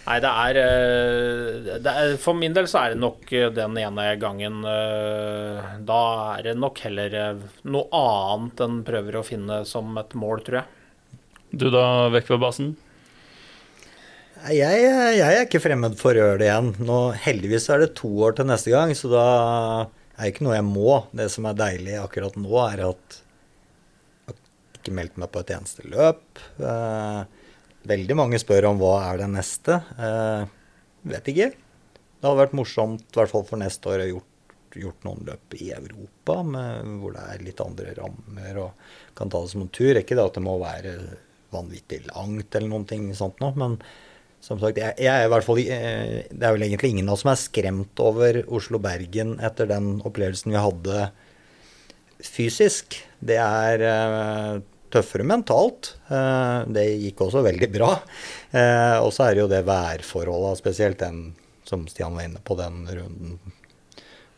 nei, 0.07 0.17
det 0.25 0.31
er, 0.31 0.59
eh, 0.63 1.77
det 1.85 1.93
er, 1.93 2.17
For 2.19 2.35
min 2.35 2.57
del 2.57 2.67
så 2.67 2.81
er 2.81 2.95
det 2.95 2.99
nok 3.03 3.29
den 3.29 3.77
ene 3.77 4.07
gangen 4.19 4.65
eh, 4.65 5.69
Da 5.85 6.01
er 6.33 6.49
det 6.49 6.57
nok 6.59 6.81
heller 6.83 7.15
eh, 7.21 7.45
noe 7.69 8.01
annet 8.01 8.65
enn 8.65 8.81
prøver 8.87 9.21
å 9.21 9.25
finne 9.27 9.61
som 9.69 9.93
et 10.01 10.17
mål, 10.17 10.41
tror 10.47 10.63
jeg. 10.63 11.19
Du 11.53 11.69
da, 11.69 12.09
vekk 12.11 12.33
ved 12.33 12.41
basen? 12.41 12.73
Jeg, 14.49 14.77
jeg, 14.81 15.21
er 15.21 15.43
ikke 15.45 15.61
fremmed 15.61 15.93
for 15.99 16.17
å 16.17 16.21
gjøre 16.23 16.39
det 16.41 16.47
igjen. 16.47 16.71
Nå, 16.81 16.95
heldigvis 17.27 17.67
er 17.69 17.83
det 17.83 17.91
to 17.99 18.09
år 18.25 18.33
til 18.39 18.47
neste 18.49 18.71
gang, 18.73 18.93
så 18.97 19.11
da 19.11 19.25
er 20.15 20.23
det 20.23 20.31
ikke 20.31 20.47
noe 20.47 20.55
jeg 20.55 20.65
må. 20.65 20.95
Det 21.13 21.27
som 21.29 21.45
er 21.45 21.59
deilig 21.59 21.99
akkurat 22.01 22.39
nå, 22.41 22.55
er 22.63 22.81
at 22.87 23.19
jeg 24.31 24.39
ikke 24.79 24.95
meldt 24.97 25.21
meg 25.21 25.29
på 25.29 25.43
et 25.43 25.53
eneste 25.53 25.85
løp. 25.85 26.41
Eh, 26.57 27.21
veldig 27.93 28.17
mange 28.17 28.41
spør 28.41 28.71
om 28.71 28.81
hva 28.81 28.95
er 29.11 29.21
det 29.21 29.29
neste. 29.35 29.77
Eh, 30.09 30.43
vet 31.13 31.31
ikke. 31.35 31.51
Det 31.53 32.25
hadde 32.25 32.41
vært 32.41 32.57
morsomt, 32.57 33.05
i 33.05 33.21
hvert 33.21 33.33
fall 33.37 33.45
for 33.45 33.61
neste 33.61 33.93
år, 33.93 34.07
å 34.07 34.11
gjort, 34.15 34.53
gjort 34.81 35.05
noen 35.05 35.25
løp 35.29 35.57
i 35.61 35.69
Europa 35.77 36.41
med, 36.47 36.93
hvor 37.03 37.13
det 37.13 37.27
er 37.29 37.45
litt 37.45 37.61
andre 37.61 37.93
rammer 37.97 38.63
og 38.65 38.93
kan 39.17 39.29
ta 39.29 39.45
det 39.45 39.53
som 39.53 39.67
en 39.67 39.73
tur. 39.73 39.93
Ikke 40.01 40.17
det 40.17 40.31
at 40.31 40.37
det 40.39 40.49
må 40.49 40.57
være 40.61 40.97
vanvittig 41.53 42.07
langt 42.09 42.55
eller 42.55 42.71
noen 42.73 42.89
ting 42.89 43.11
sånt 43.13 43.37
noe, 43.43 43.53
men 43.53 43.83
som 44.41 44.59
sagt, 44.61 44.79
jeg, 44.81 44.95
jeg, 44.97 45.11
er 45.13 45.27
i 45.27 45.31
hvert 45.31 45.45
fall 45.45 45.59
eh, 45.61 46.15
Det 46.31 46.47
er 46.47 46.55
vel 46.55 46.65
egentlig 46.65 46.91
ingen 46.95 47.09
av 47.09 47.15
oss 47.15 47.23
som 47.25 47.31
er 47.33 47.39
skremt 47.41 48.01
over 48.01 48.41
Oslo-Bergen 48.49 49.35
etter 49.43 49.69
den 49.69 49.93
opplevelsen 50.01 50.53
vi 50.53 50.63
hadde 50.65 51.07
fysisk. 52.25 52.99
Det 53.21 53.37
er 53.41 53.85
tøffere 54.91 55.25
mentalt. 55.27 55.95
Eh, 56.11 56.67
det 56.75 56.85
gikk 57.05 57.25
også 57.25 57.43
veldig 57.45 57.69
bra. 57.73 57.93
Eh, 58.51 58.97
og 58.99 59.11
så 59.15 59.27
er 59.27 59.35
det 59.35 59.43
jo 59.45 59.51
det 59.51 59.63
værforholdet, 59.67 60.59
spesielt 60.61 61.01
den 61.01 61.23
som 61.67 61.85
Stian 61.87 62.17
var 62.17 62.27
inne 62.27 62.41
på, 62.43 62.57
den 62.59 62.83
runden 62.89 63.37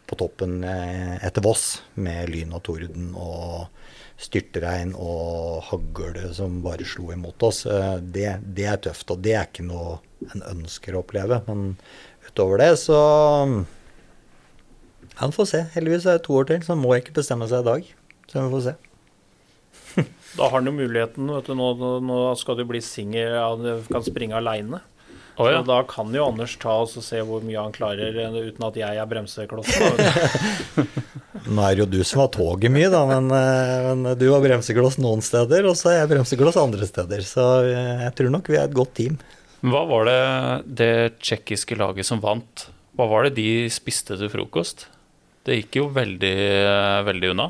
på 0.10 0.18
toppen 0.20 0.60
eh, 0.68 1.16
etter 1.26 1.46
Voss, 1.46 1.82
med 1.96 2.30
lyn 2.34 2.54
og 2.54 2.64
torden 2.68 3.14
og 3.18 3.72
styrtregn 4.24 4.94
og 4.96 5.64
hagl 5.70 6.18
som 6.36 6.62
bare 6.64 6.88
slo 6.88 7.12
imot 7.14 7.44
oss. 7.46 7.64
Det, 8.02 8.28
det, 8.44 8.68
er 8.70 8.82
tøft, 8.88 9.12
og 9.12 9.22
det 9.26 9.36
er 9.38 9.50
ikke 9.50 9.68
noe 9.68 10.00
en 10.34 10.46
ønsker 10.54 10.96
å 10.96 11.04
oppleve. 11.04 11.42
Men 11.50 11.76
utover 12.30 12.64
det 12.64 12.72
så 12.84 13.00
Ja, 15.14 15.28
vi 15.28 15.36
får 15.36 15.50
se. 15.52 15.62
Heldigvis 15.76 16.08
er 16.08 16.18
det 16.18 16.26
to 16.26 16.40
år 16.40 16.50
til, 16.50 16.64
så 16.66 16.78
må 16.80 16.96
jeg 16.96 17.06
ikke 17.06 17.20
bestemme 17.20 17.50
seg 17.52 17.62
i 17.62 17.70
dag. 17.70 17.94
Så 18.32 18.42
vi 18.42 18.56
får 18.56 18.66
se. 18.70 18.76
Da 20.34 20.48
har 20.48 20.56
han 20.56 20.66
jo 20.66 20.74
muligheten. 20.74 21.28
vet 21.30 21.46
du, 21.46 21.54
Nå, 21.54 21.68
nå 22.02 22.16
skal 22.42 22.58
du 22.58 22.64
bli 22.66 22.82
singel, 22.82 23.36
ja, 23.38 23.78
kan 23.86 24.06
springe 24.06 24.40
aleine. 24.40 24.80
Å, 25.34 25.48
ja. 25.50 25.62
Så 25.62 25.66
da 25.66 25.80
kan 25.90 26.14
jo 26.14 26.28
Anders 26.30 26.54
ta 26.62 26.76
oss 26.84 26.94
og 27.00 27.06
se 27.06 27.18
hvor 27.26 27.42
mye 27.46 27.58
han 27.58 27.74
klarer 27.74 28.18
eh, 28.22 28.36
uten 28.52 28.66
at 28.68 28.76
jeg 28.78 29.00
er 29.02 29.08
bremseklossen. 29.10 29.98
Nå 31.54 31.64
er 31.66 31.74
det 31.74 31.82
jo 31.82 31.88
du 31.90 32.00
som 32.06 32.22
har 32.22 32.30
toget 32.36 32.74
mye, 32.74 32.92
da, 32.94 33.02
men, 33.10 33.32
eh, 33.34 33.88
men 33.90 34.14
du 34.20 34.28
har 34.30 34.44
bremsekloss 34.44 35.00
noen 35.02 35.26
steder, 35.26 35.66
og 35.70 35.78
så 35.80 35.90
er 35.90 35.98
jeg 36.04 36.12
bremsekloss 36.14 36.60
andre 36.62 36.90
steder. 36.90 37.26
Så 37.26 37.48
eh, 37.66 38.06
jeg 38.06 38.16
tror 38.20 38.36
nok 38.36 38.54
vi 38.54 38.60
er 38.60 38.70
et 38.70 38.78
godt 38.78 38.94
team. 39.00 39.18
Hva 39.66 39.82
var 39.90 40.06
det 40.10 40.22
det 40.84 40.94
tsjekkiske 41.24 41.80
laget 41.82 42.06
som 42.06 42.22
vant? 42.22 42.68
Hva 42.94 43.10
var 43.10 43.26
det 43.26 43.38
de 43.40 43.50
spiste 43.74 44.20
til 44.20 44.30
frokost? 44.30 44.86
Det 45.44 45.58
gikk 45.58 45.82
jo 45.82 45.90
veldig, 45.96 46.38
veldig 47.10 47.34
unna. 47.34 47.50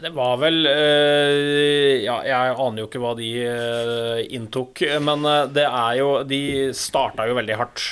Det 0.00 0.12
var 0.16 0.38
vel 0.40 0.66
eh, 0.70 2.00
Ja, 2.00 2.20
jeg 2.24 2.54
aner 2.56 2.82
jo 2.82 2.88
ikke 2.88 3.02
hva 3.02 3.12
de 3.18 3.28
eh, 3.44 4.20
inntok, 4.32 4.84
men 5.04 5.26
eh, 5.28 5.48
det 5.52 5.66
er 5.68 5.98
jo 6.00 6.12
De 6.28 6.42
starta 6.76 7.26
jo 7.28 7.36
veldig 7.36 7.58
hardt, 7.60 7.82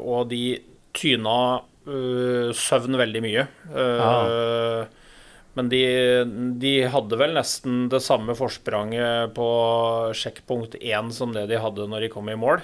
og 0.00 0.30
de 0.30 0.44
tyna 0.96 1.34
søvn 2.54 2.96
veldig 2.98 3.20
mye. 3.24 3.42
Ja. 3.72 4.16
Men 5.58 5.70
de, 5.72 5.80
de 6.62 6.72
hadde 6.92 7.18
vel 7.18 7.32
nesten 7.34 7.88
det 7.90 8.02
samme 8.04 8.36
forspranget 8.38 9.32
på 9.34 9.48
sjekkpunkt 10.14 10.76
1 10.78 11.10
som 11.16 11.32
det 11.34 11.46
de 11.50 11.58
hadde 11.62 11.88
når 11.90 12.06
de 12.06 12.10
kom 12.12 12.30
i 12.30 12.36
mål. 12.38 12.62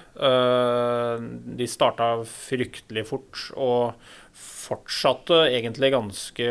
De 1.59 1.71
starta 1.71 2.13
fryktelig 2.29 3.07
fort 3.11 3.49
og 3.57 3.97
fortsatte 4.37 5.43
egentlig 5.51 5.93
ganske 5.95 6.49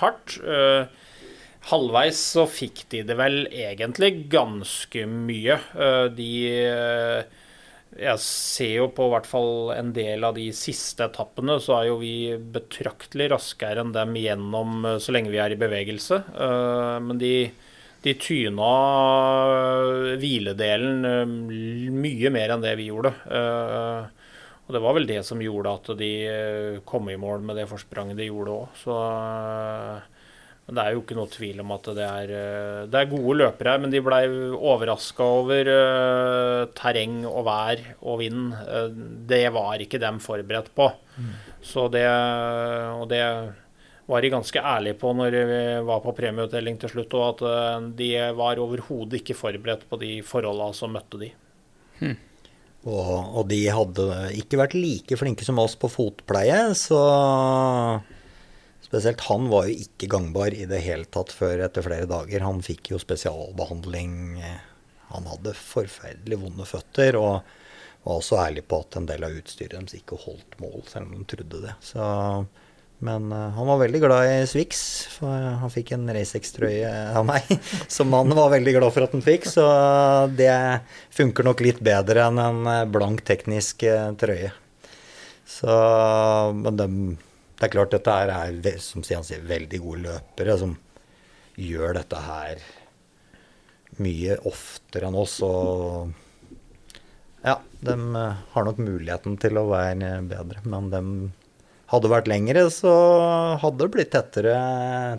hardt. 0.00 0.36
Eh, 0.44 0.86
Halvveis 1.70 2.18
så 2.34 2.44
fikk 2.50 2.82
de 2.92 3.00
det 3.08 3.16
vel 3.16 3.46
egentlig 3.48 4.10
ganske 4.32 5.06
mye. 5.08 5.56
Eh, 5.80 6.04
De 6.18 6.30
eh, 6.60 7.40
Jeg 7.94 8.18
ser 8.18 8.72
jo 8.80 8.88
på 8.90 9.06
hvert 9.12 9.26
fall 9.30 9.70
en 9.76 9.92
del 9.96 10.24
av 10.26 10.34
de 10.36 10.48
siste 10.56 11.06
etappene, 11.06 11.60
så 11.62 11.76
er 11.78 11.88
jo 11.92 11.98
vi 12.02 12.14
betraktelig 12.56 13.30
raskere 13.32 13.84
enn 13.84 13.94
dem 13.94 14.16
gjennom 14.18 14.84
eh, 14.84 14.98
så 15.00 15.14
lenge 15.14 15.30
vi 15.32 15.40
er 15.42 15.54
i 15.54 15.60
bevegelse. 15.60 16.20
Eh, 16.34 16.98
Men 17.06 17.22
de, 17.22 17.34
de 18.04 18.16
tyna 18.20 18.72
hviledelen 20.20 21.04
eh, 21.08 21.24
mye 22.04 22.30
mer 22.34 22.54
enn 22.54 22.64
det 22.64 22.74
vi 22.80 22.90
gjorde. 22.90 23.14
Eh, 23.40 24.23
og 24.64 24.72
det 24.72 24.80
var 24.80 24.96
vel 24.96 25.06
det 25.08 25.20
som 25.28 25.42
gjorde 25.44 25.76
at 25.76 25.92
de 26.00 26.10
eh, 26.24 26.82
kom 26.88 27.10
i 27.12 27.20
mål 27.20 27.44
med 27.44 27.58
det 27.60 27.68
forspranget 27.68 28.16
de 28.16 28.30
gjorde 28.30 28.54
òg. 28.54 28.78
Så 28.80 28.96
eh, 28.96 30.10
men 30.64 30.78
det 30.78 30.84
er 30.84 30.94
jo 30.94 31.02
ikke 31.02 31.16
noe 31.18 31.28
tvil 31.28 31.58
om 31.60 31.72
at 31.74 31.88
det 31.92 32.04
er, 32.04 32.30
eh, 32.32 32.84
det 32.88 33.00
er 33.00 33.10
gode 33.10 33.34
løpere 33.42 33.74
her, 33.74 33.82
men 33.82 33.92
de 33.92 34.00
blei 34.04 34.22
overraska 34.54 35.26
over 35.42 35.68
uh, 35.68 36.62
terreng 36.76 37.18
og 37.28 37.42
vær 37.44 37.82
og 38.00 38.22
vind. 38.22 38.54
Uh, 38.64 38.88
det 39.28 39.42
var 39.52 39.84
ikke 39.84 40.00
dem 40.00 40.22
forberedt 40.24 40.72
på. 40.76 40.88
Så 41.64 41.84
det, 41.92 42.06
og 42.08 43.04
det 43.12 43.22
var 44.08 44.24
de 44.24 44.32
ganske 44.32 44.60
ærlige 44.60 44.98
på 45.00 45.12
når 45.16 45.36
vi 45.48 45.62
var 45.84 46.00
på 46.04 46.16
premieutdeling 46.16 46.80
til 46.80 46.94
slutt, 46.94 47.16
og 47.16 47.26
at 47.28 47.44
uh, 47.44 47.90
de 48.00 48.10
var 48.36 48.62
overhodet 48.64 49.20
ikke 49.20 49.36
forberedt 49.36 49.84
på 49.90 50.00
de 50.00 50.16
forholda 50.24 50.72
som 50.76 50.96
møtte 50.96 51.20
de. 51.26 51.34
Og, 52.84 53.12
og 53.40 53.46
de 53.48 53.62
hadde 53.72 54.08
ikke 54.36 54.60
vært 54.60 54.76
like 54.76 55.16
flinke 55.16 55.46
som 55.46 55.60
oss 55.62 55.76
på 55.80 55.88
fotpleie, 55.92 56.66
så 56.76 57.00
Spesielt 58.84 59.24
han 59.26 59.48
var 59.50 59.66
jo 59.66 59.80
ikke 59.80 60.06
gangbar 60.12 60.54
i 60.54 60.66
det 60.70 60.78
hele 60.84 61.08
tatt 61.10 61.32
før 61.34 61.64
etter 61.64 61.82
flere 61.82 62.06
dager. 62.06 62.44
Han 62.44 62.60
fikk 62.62 62.92
jo 62.92 63.00
spesialbehandling. 63.00 64.36
Han 65.10 65.26
hadde 65.32 65.54
forferdelig 65.58 66.38
vonde 66.42 66.66
føtter, 66.68 67.18
og 67.18 67.40
var 68.04 68.20
også 68.20 68.38
ærlig 68.44 68.62
på 68.70 68.82
at 68.84 69.00
en 69.00 69.08
del 69.08 69.26
av 69.26 69.34
utstyret 69.40 69.74
deres 69.74 69.96
ikke 69.98 70.20
holdt 70.26 70.54
mål, 70.62 70.84
selv 70.90 71.08
om 71.08 71.16
de 71.16 71.26
trodde 71.32 71.62
det. 71.64 71.74
Så, 71.82 72.04
men 73.04 73.32
eh, 73.32 73.48
han 73.56 73.66
var 73.66 73.78
veldig 73.82 74.00
glad 74.00 74.26
i 74.30 74.46
Swix, 74.48 74.78
for 75.18 75.28
han 75.60 75.72
fikk 75.72 75.92
en 75.92 76.08
Racex-trøye 76.16 76.92
av 77.18 77.26
meg, 77.28 77.50
som 77.96 78.12
han 78.16 78.32
var 78.36 78.54
veldig 78.54 78.76
glad 78.78 78.94
for 78.94 79.04
at 79.04 79.12
han 79.12 79.24
fikk. 79.24 79.48
Så 79.50 79.64
det 80.32 80.54
funker 81.12 81.44
nok 81.44 81.60
litt 81.64 81.82
bedre 81.84 82.24
enn 82.30 82.40
en 82.40 82.70
eh, 82.70 82.86
blank 82.88 83.20
teknisk 83.28 83.84
eh, 83.88 84.08
trøye. 84.20 84.54
Så, 85.44 85.68
men 86.56 86.80
dem, 86.80 86.96
det 87.60 87.68
er 87.68 87.74
klart 87.76 87.92
dette 87.92 88.16
her 88.16 88.32
er 88.32 88.80
som 88.80 89.04
Stian 89.04 89.26
sier, 89.26 89.44
veldig 89.44 89.82
gode 89.84 90.06
løpere 90.06 90.56
som 90.64 90.72
gjør 91.60 92.00
dette 92.00 92.24
her 92.24 92.64
mye 94.00 94.40
oftere 94.48 95.12
enn 95.12 95.20
oss. 95.20 95.36
Og 95.44 96.08
ja, 97.44 97.58
de 97.84 98.00
har 98.16 98.64
nok 98.64 98.80
muligheten 98.80 99.36
til 99.44 99.60
å 99.60 99.68
være 99.68 100.16
bedre. 100.24 100.64
Men 100.64 100.88
de 100.88 101.02
hadde 101.94 102.10
vært 102.12 102.28
lengre, 102.30 102.66
så 102.72 102.92
hadde 103.62 103.84
det 103.84 103.92
blitt 103.94 104.12
tettere, 104.14 104.54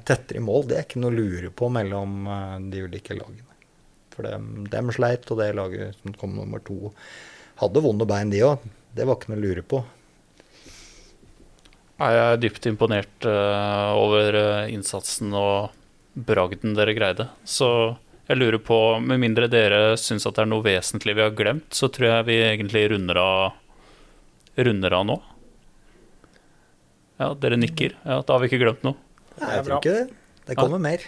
tettere 0.08 0.42
i 0.42 0.46
mål. 0.46 0.68
Det 0.70 0.78
er 0.78 0.88
ikke 0.88 1.02
noe 1.04 1.14
å 1.14 1.18
lure 1.18 1.52
på 1.52 1.70
mellom 1.74 2.26
eh, 2.28 2.56
de 2.72 2.86
ulike 2.86 3.18
lagene. 3.18 3.52
For 4.16 4.28
dem, 4.28 4.66
dem 4.72 4.92
sleit, 4.96 5.28
og 5.32 5.42
det 5.42 5.52
laget 5.58 5.98
som 6.00 6.16
kom 6.20 6.38
nummer 6.38 6.62
to, 6.64 6.94
hadde 7.60 7.84
vonde 7.84 8.08
bein, 8.08 8.32
de 8.32 8.44
òg. 8.48 8.64
Det 8.96 9.08
var 9.08 9.20
ikke 9.20 9.34
noe 9.34 9.42
å 9.42 9.46
lure 9.46 9.66
på. 9.76 9.82
Jeg 11.96 12.20
er 12.20 12.40
dypt 12.44 12.66
imponert 12.68 13.28
eh, 13.28 13.92
over 13.96 14.36
eh, 14.40 14.72
innsatsen 14.76 15.36
og 15.36 15.76
bragden 16.16 16.76
dere 16.76 16.96
greide. 16.96 17.30
Så 17.48 17.70
jeg 18.28 18.40
lurer 18.40 18.60
på, 18.60 18.80
med 19.00 19.22
mindre 19.22 19.48
dere 19.52 19.96
syns 20.02 20.26
at 20.28 20.36
det 20.36 20.44
er 20.44 20.52
noe 20.52 20.66
vesentlig 20.66 21.16
vi 21.16 21.24
har 21.24 21.36
glemt, 21.38 21.70
så 21.76 21.92
tror 21.94 22.10
jeg 22.10 22.28
vi 22.32 22.42
egentlig 22.48 22.88
runder 22.92 23.20
av, 23.22 23.56
runder 24.58 24.98
av 24.98 25.08
nå. 25.12 25.18
Ja, 27.22 27.34
dere 27.40 27.60
nikker. 27.60 27.96
Ja, 28.04 28.22
Da 28.22 28.36
har 28.36 28.44
vi 28.44 28.50
ikke 28.52 28.62
glemt 28.64 28.84
noe. 28.84 28.98
Nei, 29.40 29.52
jeg 29.58 29.68
tror 29.68 29.78
ikke 29.80 29.94
det. 29.96 30.08
Det 30.46 30.58
kommer 30.60 30.82
mer. 30.82 31.04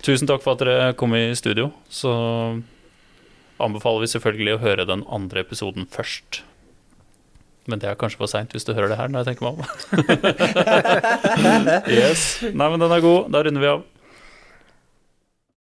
Tusen 0.00 0.28
takk 0.30 0.42
for 0.44 0.56
at 0.56 0.62
dere 0.62 0.92
kom 0.98 1.14
i 1.18 1.34
studio. 1.36 1.70
Så 1.92 2.10
anbefaler 3.60 4.04
vi 4.06 4.12
selvfølgelig 4.14 4.54
å 4.56 4.62
høre 4.62 4.86
den 4.88 5.02
andre 5.10 5.42
episoden 5.44 5.88
først. 5.90 6.42
Men 7.68 7.82
det 7.82 7.90
er 7.90 7.98
kanskje 8.00 8.22
for 8.22 8.30
seint 8.30 8.54
hvis 8.56 8.64
du 8.66 8.72
hører 8.72 8.90
det 8.94 8.98
her, 8.98 9.10
når 9.12 9.22
jeg 9.22 9.34
tenker 9.34 9.44
meg 9.46 9.60
om. 9.60 9.64
yes. 12.00 12.40
Nei, 12.46 12.70
men 12.72 12.80
den 12.80 12.94
er 12.96 13.04
god. 13.04 13.28
Da 13.34 13.42
runder 13.44 13.62
vi 13.62 13.72
av. 13.74 13.84